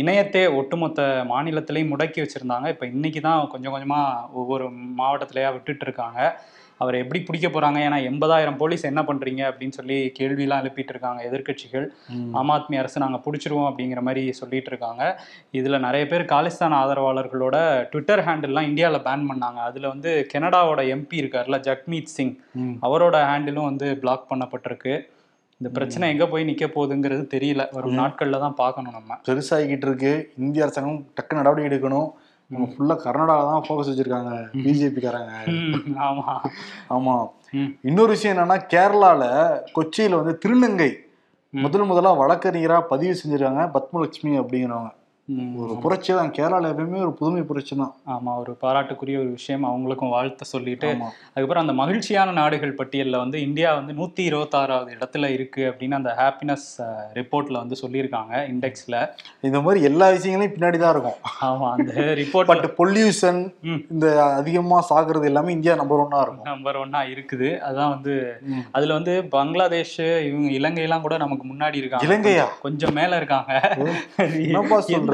இணையத்தை 0.00 0.40
ஒட்டுமொத்த 0.58 1.00
மாநிலத்திலையும் 1.30 1.92
முடக்கி 1.92 2.20
வச்சுருந்தாங்க. 2.22 2.66
இப்போ 2.72 2.84
இன்றைக்கி 2.94 3.20
தான் 3.26 3.40
கொஞ்சம் 3.52 3.74
கொஞ்சமாக 3.74 4.28
ஒவ்வொரு 4.40 4.66
மாவட்டத்திலேயா 5.00 5.48
விட்டுட்டு 5.54 5.84
இருக்காங்க. 5.86 6.18
அவரை 6.78 7.00
எப்படி 7.00 7.22
பிடிக்க 7.22 7.48
போறாங்க? 7.48 7.78
ஏன்னா 7.86 7.98
எண்பதாயிரம் 8.10 8.56
போலீஸ் 8.56 8.84
என்ன 8.84 9.02
பண்றீங்க? 9.02 9.42
அப்படின்னு 9.50 9.70
சொல்லி 9.70 10.12
கேள்விலாம் 10.18 10.62
எழுப்பிட்டு 10.62 10.92
இருக்காங்க 10.94 11.24
எதிர்க்கட்சிகள் 11.24 11.86
ஆம் 12.32 12.50
ஆத்மி 12.50 12.78
அரசு 12.78 13.00
நாங்க 13.00 13.20
பிடிச்சிருவோம் 13.24 13.68
அப்படிங்கிற 13.70 14.00
மாதிரி 14.00 14.32
சொல்லிட்டு 14.32 14.70
இருக்காங்க 14.70 15.22
இதுல 15.52 15.78
நிறைய 15.78 16.06
பேர் 16.06 16.24
காலிஸ்தான் 16.24 16.78
ஆதரவாளர்களோட 16.80 17.56
ட்விட்டர் 17.82 18.24
ஹேண்டில்லாம் 18.24 18.68
இந்தியால 18.70 18.98
பேன் 19.08 19.26
பண்ணாங்க. 19.30 19.60
அதுல 19.68 19.88
வந்து 19.88 20.26
கனடாவோட 20.32 20.82
எம்பி 20.94 21.18
இருக்கார்ல 21.22 21.58
ஜக்மீத் 21.68 22.14
சிங். 22.16 22.36
அவரோட 22.82 23.16
ஹேண்டிலும் 23.32 23.64
வந்து 23.64 23.96
பிளாக் 23.96 24.30
பண்ணப்பட்டிருக்கு. 24.30 24.94
இந்த 25.58 25.72
பிரச்சனை 25.72 26.08
எங்க 26.10 26.26
போய் 26.26 26.44
நிக்க 26.44 26.66
போகுதுங்கிறது 26.66 27.24
தெரியல. 27.34 27.68
வரும் 27.70 27.98
நாட்கள்ல 27.98 28.38
தான் 28.38 28.54
பார்க்கணும் 28.54 28.92
நம்ம. 28.92 29.18
பெருசாகிக்கிட்டு 29.28 29.86
இருக்கு. 29.86 30.32
இந்திய 30.38 30.64
அரசாங்கம் 30.64 31.06
டக்கு 31.16 31.34
நடவடிக்கை 31.34 31.78
எடுக்கணும். 31.78 32.10
நம்ம 32.54 32.66
ஃபுல்லா 32.72 32.96
கர்நாடகா 33.04 33.44
தான் 33.50 33.64
ஃபோக்கஸ் 33.68 33.90
வச்சிருக்காங்க. 33.90 34.32
பிஜேபி 34.64 35.00
காரங்க. 35.04 35.32
ம், 35.46 35.96
ஆமா. 36.08 36.34
ஆமா. 36.88 37.14
இன்னொரு 37.82 38.08
விஷயம் 38.08 38.36
என்னன்னா 38.36 38.58
கேரளால 38.74 39.22
கொச்சியில 39.74 40.20
வந்து 40.20 40.38
திருநங்கை 40.44 40.92
முதல் 41.54 41.82
முதலா 41.82 42.10
வழக்கறிஞரா 42.18 42.80
பதிவு 42.80 43.12
செஞ்சிருக்காங்க 43.20 43.64
பத்மலட்சுமி 43.70 44.32
அப்படிங்கிறவங்க. 44.40 44.92
ஒரு 45.62 45.74
புரட்சி 45.82 46.12
தான் 46.12 46.32
கேரளால 46.36 46.70
எப்பயுமே 46.72 46.98
ஒரு 47.04 47.12
புதுமை 47.12 47.42
புரட்சி 47.42 47.74
தான் 47.74 47.92
ஆமா 48.14 48.32
ஒரு 48.36 48.52
பாராட்டுக்குரிய 48.62 49.16
ஒரு 49.18 49.30
விஷயம். 49.30 49.64
அவங்களுக்கும் 49.64 50.12
வாழ்த்த 50.14 50.44
சொல்லிட்டு. 50.44 50.88
அதுக்கப்புறம் 51.28 51.64
அந்த 51.64 51.74
மகிழ்ச்சியான 51.80 52.34
நாடுகள் 52.38 52.74
பட்டியல்ல 52.80 53.16
வந்து 53.16 53.38
இந்தியா 53.40 53.74
வந்து 53.74 53.92
நூத்தி 53.92 54.22
இருபத்தாறாவது 54.22 54.90
இடத்துல 54.96 55.30
இருக்கு 55.36 55.62
அப்படின்னு 55.70 55.98
அந்த 56.00 56.10
ஹாப்பினஸ் 56.18 56.66
ரிப்போர்ட்ல 57.18 57.62
வந்து 57.62 57.76
சொல்லியிருக்காங்க 57.82 58.34
இண்டெக்ஸ்ல 58.52 58.98
இந்த 59.42 59.60
மாதிரி 59.60 59.80
எல்லா 59.90 60.08
விஷயங்களையும் 60.08 60.54
பின்னாடி 60.56 60.78
தான் 60.78 60.94
இருக்கும். 60.96 61.18
ஆமா 61.48 61.68
அந்த 61.76 61.94
ரிப்போர்ட் 62.20 62.50
பட் 62.52 62.68
பொல்யூஷன். 62.78 63.40
இந்த 63.94 64.06
அதிகமா 64.34 64.80
சாகுறது 64.90 65.30
எல்லாமே 65.32 65.52
இந்தியா 65.52 65.74
நம்பர் 65.74 66.04
ஒன்னா 66.04 66.20
இருக்கும். 66.26 66.46
நம்பர் 66.52 66.80
ஒன்னா 66.82 67.02
இருக்குது. 67.14 67.50
அதான் 67.68 67.92
வந்து. 67.94 68.14
அதுல 68.72 68.94
வந்து 68.98 69.16
பங்களாதேஷ் 69.34 69.98
இவங்க 70.28 70.50
இலங்கை 70.58 70.84
எல்லாம் 70.88 71.06
கூட 71.06 71.16
நமக்கு 71.16 71.46
முன்னாடி 71.52 71.76
இருக்காங்க. 71.82 72.06
இலங்கையா? 72.08 72.46
கொஞ்சம் 72.60 72.96
மேல 73.00 73.16
இருக்காங்க. 73.16 73.52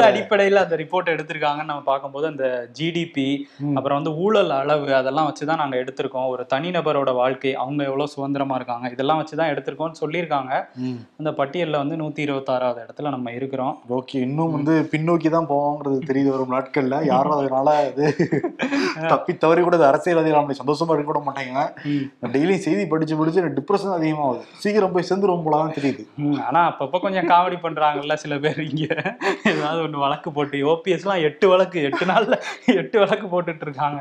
சொல்ற? 0.00 0.10
அடிப்படையில 0.10 0.62
அந்த 0.64 0.76
ரிப்போர்ட் 0.76 1.12
எடுத்திருக்காங்கன்னு 1.14 1.70
நம்ம 1.70 1.86
பார்க்கும்போது 1.90 2.26
அந்த 2.26 2.44
ஜிடிபி. 2.78 3.28
அப்புறம் 3.76 3.98
வந்து 3.98 4.14
ஊழல் 4.24 4.52
அளவு 4.58 4.94
அதெல்லாம் 4.94 5.28
வச்சுதான் 5.28 5.60
நாங்க 5.62 5.76
எடுத்திருக்கோம். 5.82 6.28
ஒரு 6.34 6.42
தனிநபரோட 6.54 7.10
வாழ்க்கை 7.14 7.54
அவங்க 7.62 7.80
எவ்வளவு 7.84 8.12
சுதந்திரமா 8.14 8.54
இருக்காங்க 8.54 8.88
இதெல்லாம் 8.90 9.20
வச்சுதான் 9.20 9.52
எடுத்திருக்கோம்னு 9.52 10.00
சொல்லியிருக்காங்க. 10.02 10.52
அந்த 11.20 11.30
பட்டியல்ல 11.40 11.82
வந்து 11.82 11.96
நூத்தி 11.96 12.26
இருபத்தாறாவது 12.26 12.80
இடத்துல 12.84 13.10
நம்ம 13.16 13.32
இருக்கிறோம். 13.38 13.74
ஓகே 13.98 14.18
இன்னும் 14.26 14.54
வந்து 14.56 14.74
பின்னோக்கி 14.92 15.30
தான் 15.36 15.50
போவோங்கிறது 15.52 15.98
தெரியுது 16.10 16.32
வரும் 16.34 16.54
நாட்கள்ல. 16.54 16.96
யாரும் 17.12 17.36
அதனால 17.38 17.68
இது 17.90 18.06
தப்பி 19.12 19.32
தவறி 19.42 19.60
கூட 19.62 19.76
அரசியல்வாதிகள் 19.90 20.38
நம்மளை 20.38 20.56
சந்தோஷமா 20.60 20.94
இருக்க 20.94 21.08
கூட 21.10 21.20
மாட்டாங்க. 21.26 21.60
டெய்லியும் 22.34 22.64
செய்தி 22.64 22.86
படிச்சு 22.86 23.16
படிச்சு 23.16 23.44
டிப்ரெஷன் 23.58 23.96
அதிகமாகுது. 23.96 24.42
சீக்கிரம் 24.62 24.94
போய் 24.94 25.08
சேர்ந்துரும் 25.10 25.44
போலான்னு 25.46 25.76
தெரியுது. 25.78 26.02
ம், 26.24 26.38
ஆனா 26.48 26.60
அப்பப்ப 26.70 27.00
கொஞ்சம் 27.04 27.28
காமெடி 27.28 27.58
பண்றாங்கல்ல 27.62 28.14
சில 28.24 28.38
பேர் 28.38 28.60
இங்க. 28.68 28.86
ஏதாவது 29.52 29.80
ஒண்ணு 29.90 30.05
வழக்கு 30.05 30.29
போட்டு 30.37 30.59
ஓபிஎஸ் 30.72 31.05
எல்லாம் 31.05 31.22
எட்டு 31.29 31.46
வழக்கு 31.53 31.79
எட்டு 31.88 32.05
நாள்ல 32.11 32.35
எட்டு 32.81 32.96
வழக்கு 33.03 33.26
போட்டுட்டு 33.33 33.64
இருக்காங்க. 33.66 34.00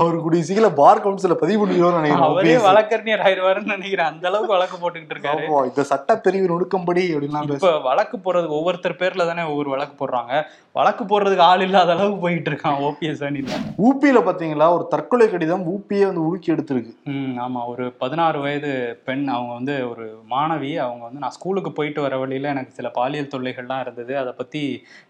அவரு 0.00 0.16
கூடிய 0.24 0.42
சீக்கிரம் 0.48 0.78
பார் 0.80 1.02
கவுன்சில 1.04 1.34
பதிவு 1.42 1.60
பண்ணிடுவோம்னு 1.62 1.98
அவரே 1.98 2.08
நினைக்கிறேன் 2.08 2.66
வழக்கறிஞர் 2.68 3.24
ஆயிடுவாருன்னு 3.26 3.74
நினைக்கிறேன். 3.76 4.10
அந்த 4.12 4.24
அளவுக்கு 4.30 4.56
வழக்கு 4.56 4.76
போட்டுக்கிட்டு 4.82 5.14
இருக்காரு. 5.16 5.44
இந்த 5.70 5.84
சட்டப்பிரிவு 5.92 6.50
நுணுக்கம்படி 6.52 7.04
அப்படின்லாம் 7.14 7.52
இப்ப 7.56 7.72
வழக்கு 7.90 8.18
போடுறது 8.24 8.48
ஒவ்வொருத்தர் 8.58 9.00
பேர்ல 9.02 9.26
தானே 9.30 9.44
ஒவ்வொரு 9.52 9.70
வழக்கு 9.74 9.96
போடுறாங்க. 10.00 10.42
வழக்கு 10.78 11.04
போடுறதுக்கு 11.04 11.44
ஆள் 11.50 11.64
இல்லாத 11.66 11.92
அளவுக்கு 11.96 12.20
போயிட்டு 12.24 12.50
இருக்கான் 12.50 12.80
ஓபிஎஸ் 12.88 13.24
அணில 13.28 13.54
ஊபியில 13.86 14.18
பாத்தீங்களா 14.28 14.66
ஒரு 14.76 14.84
தற்கொலை 14.94 15.26
கடிதம் 15.30 15.64
ஊப்பியே 15.72 16.04
வந்து 16.08 16.24
உலுக்கி 16.26 16.52
எடுத்திருக்கு. 16.54 16.92
ம் 17.14 17.34
ஆமா 17.46 17.60
ஒரு 17.72 17.84
பதினாறு 18.02 18.38
வயது 18.44 18.72
பெண் 19.06 19.26
அவங்க 19.36 19.52
வந்து 19.58 19.74
ஒரு 19.90 20.06
மாணவி 20.30 20.72
அவங்க 20.84 21.02
வந்து 21.08 21.22
நான் 21.24 21.36
ஸ்கூலுக்கு 21.36 21.72
போயிட்டு 21.78 22.00
வர 22.06 22.16
வழியில 22.18 22.52
எனக்கு 22.54 22.76
சில 22.78 22.88
பாலியல் 22.98 23.32
தொல்லைகள்லாம் 23.34 23.82
இருந்தது. 23.84 24.12
அதை 24.22 24.32
பத்தி 24.40 24.62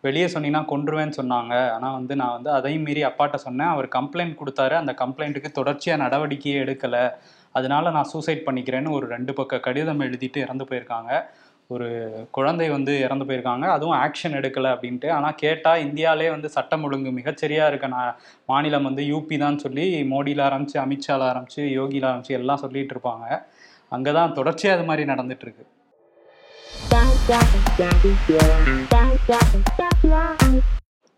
வெளியே 0.07 0.27
சொன்னீங்கன்னா 0.35 0.65
கொன்றுவேன்னு 0.73 1.19
சொன்னாங்க. 1.21 1.55
ஆனால் 1.75 1.97
வந்து 1.99 2.15
நான் 2.21 2.37
வந்து 2.37 2.51
அதையும் 2.59 2.87
மீறி 2.89 3.03
அப்பாட்ட 3.11 3.39
சொன்னேன். 3.47 3.73
அவர் 3.75 3.89
கம்ப்ளைண்ட் 3.99 4.39
கொடுத்தாரு. 4.43 4.77
அந்த 4.83 4.95
கம்ப்ளைண்ட்டுக்கு 5.03 5.59
தொடர்ச்சியாக 5.61 6.03
நடவடிக்கையே 6.05 6.57
எடுக்கலை. 6.65 7.05
அதனால 7.59 7.91
நான் 7.97 8.11
சூசைட் 8.15 8.47
பண்ணிக்கிறேன்னு 8.49 8.97
ஒரு 8.99 9.07
ரெண்டு 9.17 9.33
பக்க 9.41 9.61
கடிதம் 9.67 10.03
எழுதிட்டு 10.07 10.41
இறந்து 10.47 10.65
போயிருக்காங்க. 10.71 11.13
ஒரு 11.75 11.87
குழந்தை 12.37 12.67
வந்து 12.75 12.93
இறந்து 13.07 13.25
போயிருக்காங்க. 13.29 13.65
அதுவும் 13.77 13.97
ஆக்ஷன் 14.05 14.37
எடுக்கலை 14.39 14.69
அப்படின்ட்டு. 14.75 15.09
ஆனால் 15.17 15.37
கேட்டால் 15.43 15.83
இந்தியாவிலே 15.87 16.29
வந்து 16.35 16.49
சட்டம் 16.55 16.85
ஒழுங்கு 16.87 17.11
மிகச்சரியாக 17.19 17.71
இருக்க 17.73 17.89
நான் 17.97 18.15
மாநிலம் 18.51 18.87
வந்து 18.89 19.03
யூபி 19.13 19.39
தான் 19.45 19.61
சொல்லி 19.65 19.87
மோடியில் 20.13 20.45
ஆரம்பித்து 20.47 20.79
அமித்ஷால 20.85 21.27
ஆரம்பித்து 21.33 21.65
யோகியில் 21.79 22.09
ஆரம்பித்து 22.11 22.39
எல்லாம் 22.41 22.63
சொல்லிகிட்டு 22.65 22.95
இருப்பாங்க. 22.97 23.27
அங்கே 23.97 24.15
தான் 24.19 24.35
தொடர்ச்சியாக 24.39 24.77
அது 24.79 24.89
மாதிரி 24.91 25.05
நடந்துட்டு 25.13 25.47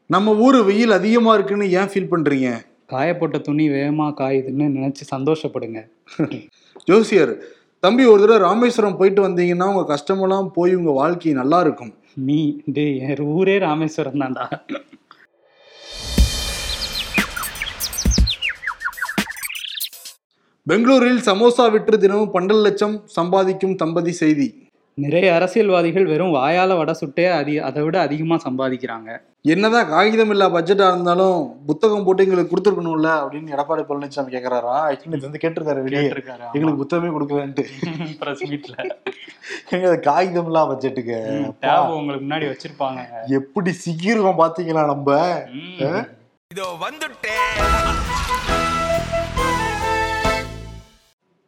நம்ம 0.07 0.35
ஊரு 0.35 0.65
வெயில் 0.65 0.91
அதிகமா 0.91 1.35
இருக்குன்னு 1.35 1.71
ஏன் 1.71 1.91
ஃபீல் 1.91 2.11
பண்றீங்க? 2.13 2.49
காயப்பட்ட 2.93 3.39
துணி 3.41 3.69
வேகமாக 3.69 4.13
காயுதுன்னு 4.21 4.67
நினச்சி 4.77 5.03
சந்தோஷப்படுங்க. 5.15 5.81
ஜோசியர் 6.85 7.33
தம்பி 7.81 8.05
ஒரு 8.05 8.21
தடவை 8.23 8.39
ராமேஸ்வரம் 8.47 8.97
போயிட்டு 8.97 9.21
வந்தீங்கன்னா 9.29 9.67
உங்க 9.73 9.85
கஷ்டமெல்லாம் 9.95 10.49
போய் 10.57 10.75
உங்க 10.75 10.91
வாழ்க்கை 10.91 11.33
நல்லா 11.33 11.61
இருக்கும். 11.61 11.93
நீ 12.15 12.61
டே 12.73 12.97
என் 12.97 13.21
ஊரே 13.21 13.59
ராமேஸ்வரம் 13.59 14.21
தான்டா. 14.21 14.47
பெங்களூரில் 20.67 21.23
சமோசா 21.29 21.65
விற்று 21.73 21.99
தினமும் 21.99 22.35
பன்னெண்டு 22.35 22.63
லட்சம் 22.63 22.97
சம்பாதிக்கும் 23.19 23.75
தம்பதி 23.75 24.13
செய்தி. 24.13 24.49
நிறைய 24.99 25.27
அரசியல்வாதிகள் 25.35 26.05
வெறும் 26.05 26.35
வாயால 26.35 26.77
வடை 26.77 26.95
சுட்டே 27.01 27.25
அதி 27.39 27.53
அதை 27.69 27.83
விட 27.83 27.97
அதிகமாக 28.01 28.41
சம்பாதிக்கிறாங்க. 28.47 29.11
என்னதான் 29.53 29.89
காகிதம் 29.89 30.33
இல்லா 30.35 30.47
பட்ஜெட்டா 30.55 30.87
இருந்தாலும் 30.93 31.37
புத்தகம் 31.69 32.05
போட்டு 32.07 32.25
எங்களுக்கு 32.25 32.51
கொடுத்துருக்கணும்ல 32.51 33.11
அப்படின்னு 33.21 33.55
எடப்பாடி 33.55 33.83
பழனிசாமி 33.91 34.35
கேக்குறாரா? 34.35 34.75
ஆக்சுவலி 34.89 35.17
இது 35.19 35.29
வந்து 35.29 35.43
கேட்டிருக்காரு 35.45 35.85
வெளியே. 35.87 36.03
கேட்டிருக்காரு 36.03 36.45
எங்களுக்கு 36.57 36.83
புத்தகமே 36.83 37.13
கொடுக்கலன்ட்டு. 37.15 37.65
ப்ரெஸ் 38.23 38.45
மீட்ல 38.51 38.77
எங்க 39.77 39.95
காகிதம் 40.09 40.51
இல்லா 40.51 40.65
பட்ஜெட்டுக்கு 40.73 41.19
டேப் 41.65 41.97
உங்களுக்கு 41.99 42.27
முன்னாடி 42.27 42.49
வச்சிருப்பாங்க. 42.53 43.01
எப்படி 43.41 43.73
சிக்கிருக்கோம் 43.85 44.43
பாத்தீங்களா 44.45 44.85
நம்ம. 44.93 45.09
இதோ 46.51 46.69
வந்துட்டேன். 46.87 48.80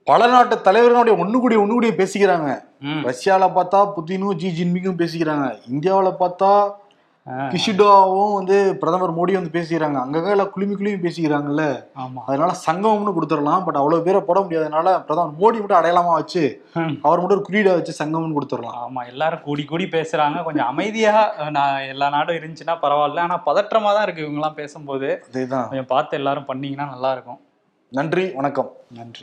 பல 0.04 0.26
நாட்டு 0.26 0.56
தலைவர்களுடைய 0.56 1.16
ஒண்ணு 1.16 1.40
கூடிய 1.40 1.60
ஒண்ணு 1.60 1.68
கூடிய 1.68 1.92
பேசிக்கிறாங்க. 1.92 2.62
ம். 2.80 3.02
ரஷ்யால 3.04 3.44
பார்த்தா 3.56 3.92
புதினும் 3.96 4.34
ஜி 4.34 4.48
ஜின்பிங்கும் 4.58 5.00
பேசிக்கிறாங்க. 5.02 5.58
இந்தியாவுல 5.72 6.14
பார்த்தா 6.20 6.80
கிஷிடோவும் 7.26 8.34
வந்து 8.34 8.76
பிரதமர் 8.76 9.10
மோடி 9.10 9.32
வந்து 9.32 9.52
பேசிக்கிறாங்க. 9.52 9.98
அங்கங்க 10.04 10.50
குளுமி 10.50 10.74
குளுமி 10.74 10.94
பேசிக்கிறாங்கல்ல. 11.04 11.84
ஆமா. 11.96 12.22
அதனால 12.26 12.52
சங்கமம்னு 12.66 13.14
கொடுத்துடலாம். 13.18 13.64
பட் 13.64 13.76
அவ்வளவு 13.76 14.02
பேரை 14.02 14.20
போட 14.20 14.40
முடியாதனால 14.40 15.04
பிரதமர் 15.04 15.34
மோடி 15.34 15.58
மட்டும் 15.58 15.80
அடையாளமா 15.80 16.12
வச்சு. 16.12 16.62
அவர் 17.02 17.20
மட்டும் 17.20 17.38
ஒரு 17.38 17.44
குறியீடா 17.50 17.72
வச்சு 17.72 18.04
சங்கம்னு 18.04 18.38
கொடுத்துடலாம். 18.38 18.80
ஆமா 18.86 19.06
எல்லாரும் 19.06 19.40
கூடி 19.40 19.64
கூடி 19.64 19.84
பேசுறாங்க. 19.84 20.44
கொஞ்சம் 20.44 20.66
அமைதியா 20.66 21.32
நான் 21.50 21.80
எல்லா 21.80 22.08
நாடும் 22.08 22.36
இருந்துச்சுன்னா 22.36 22.76
பரவாயில்ல. 22.82 23.18
ஆனா 23.18 23.42
பதற்றமா 23.46 23.92
தான் 23.94 24.02
இருக்கு 24.02 24.22
இவங்க 24.22 24.38
எல்லாம் 24.40 24.54
பேசும்போது. 24.54 25.24
அதேதான். 25.32 25.68
கொஞ்சம் 25.68 25.86
பார்த்து 25.86 26.16
எல்லாரும் 26.16 26.44
பண்ணீங்கன்னா 26.44 26.88
நல்லா 26.88 27.12
இருக்கும். 27.12 27.40
நன்றி 27.88 28.30
வணக்கம். 28.30 28.70
நன்றி. 28.88 29.20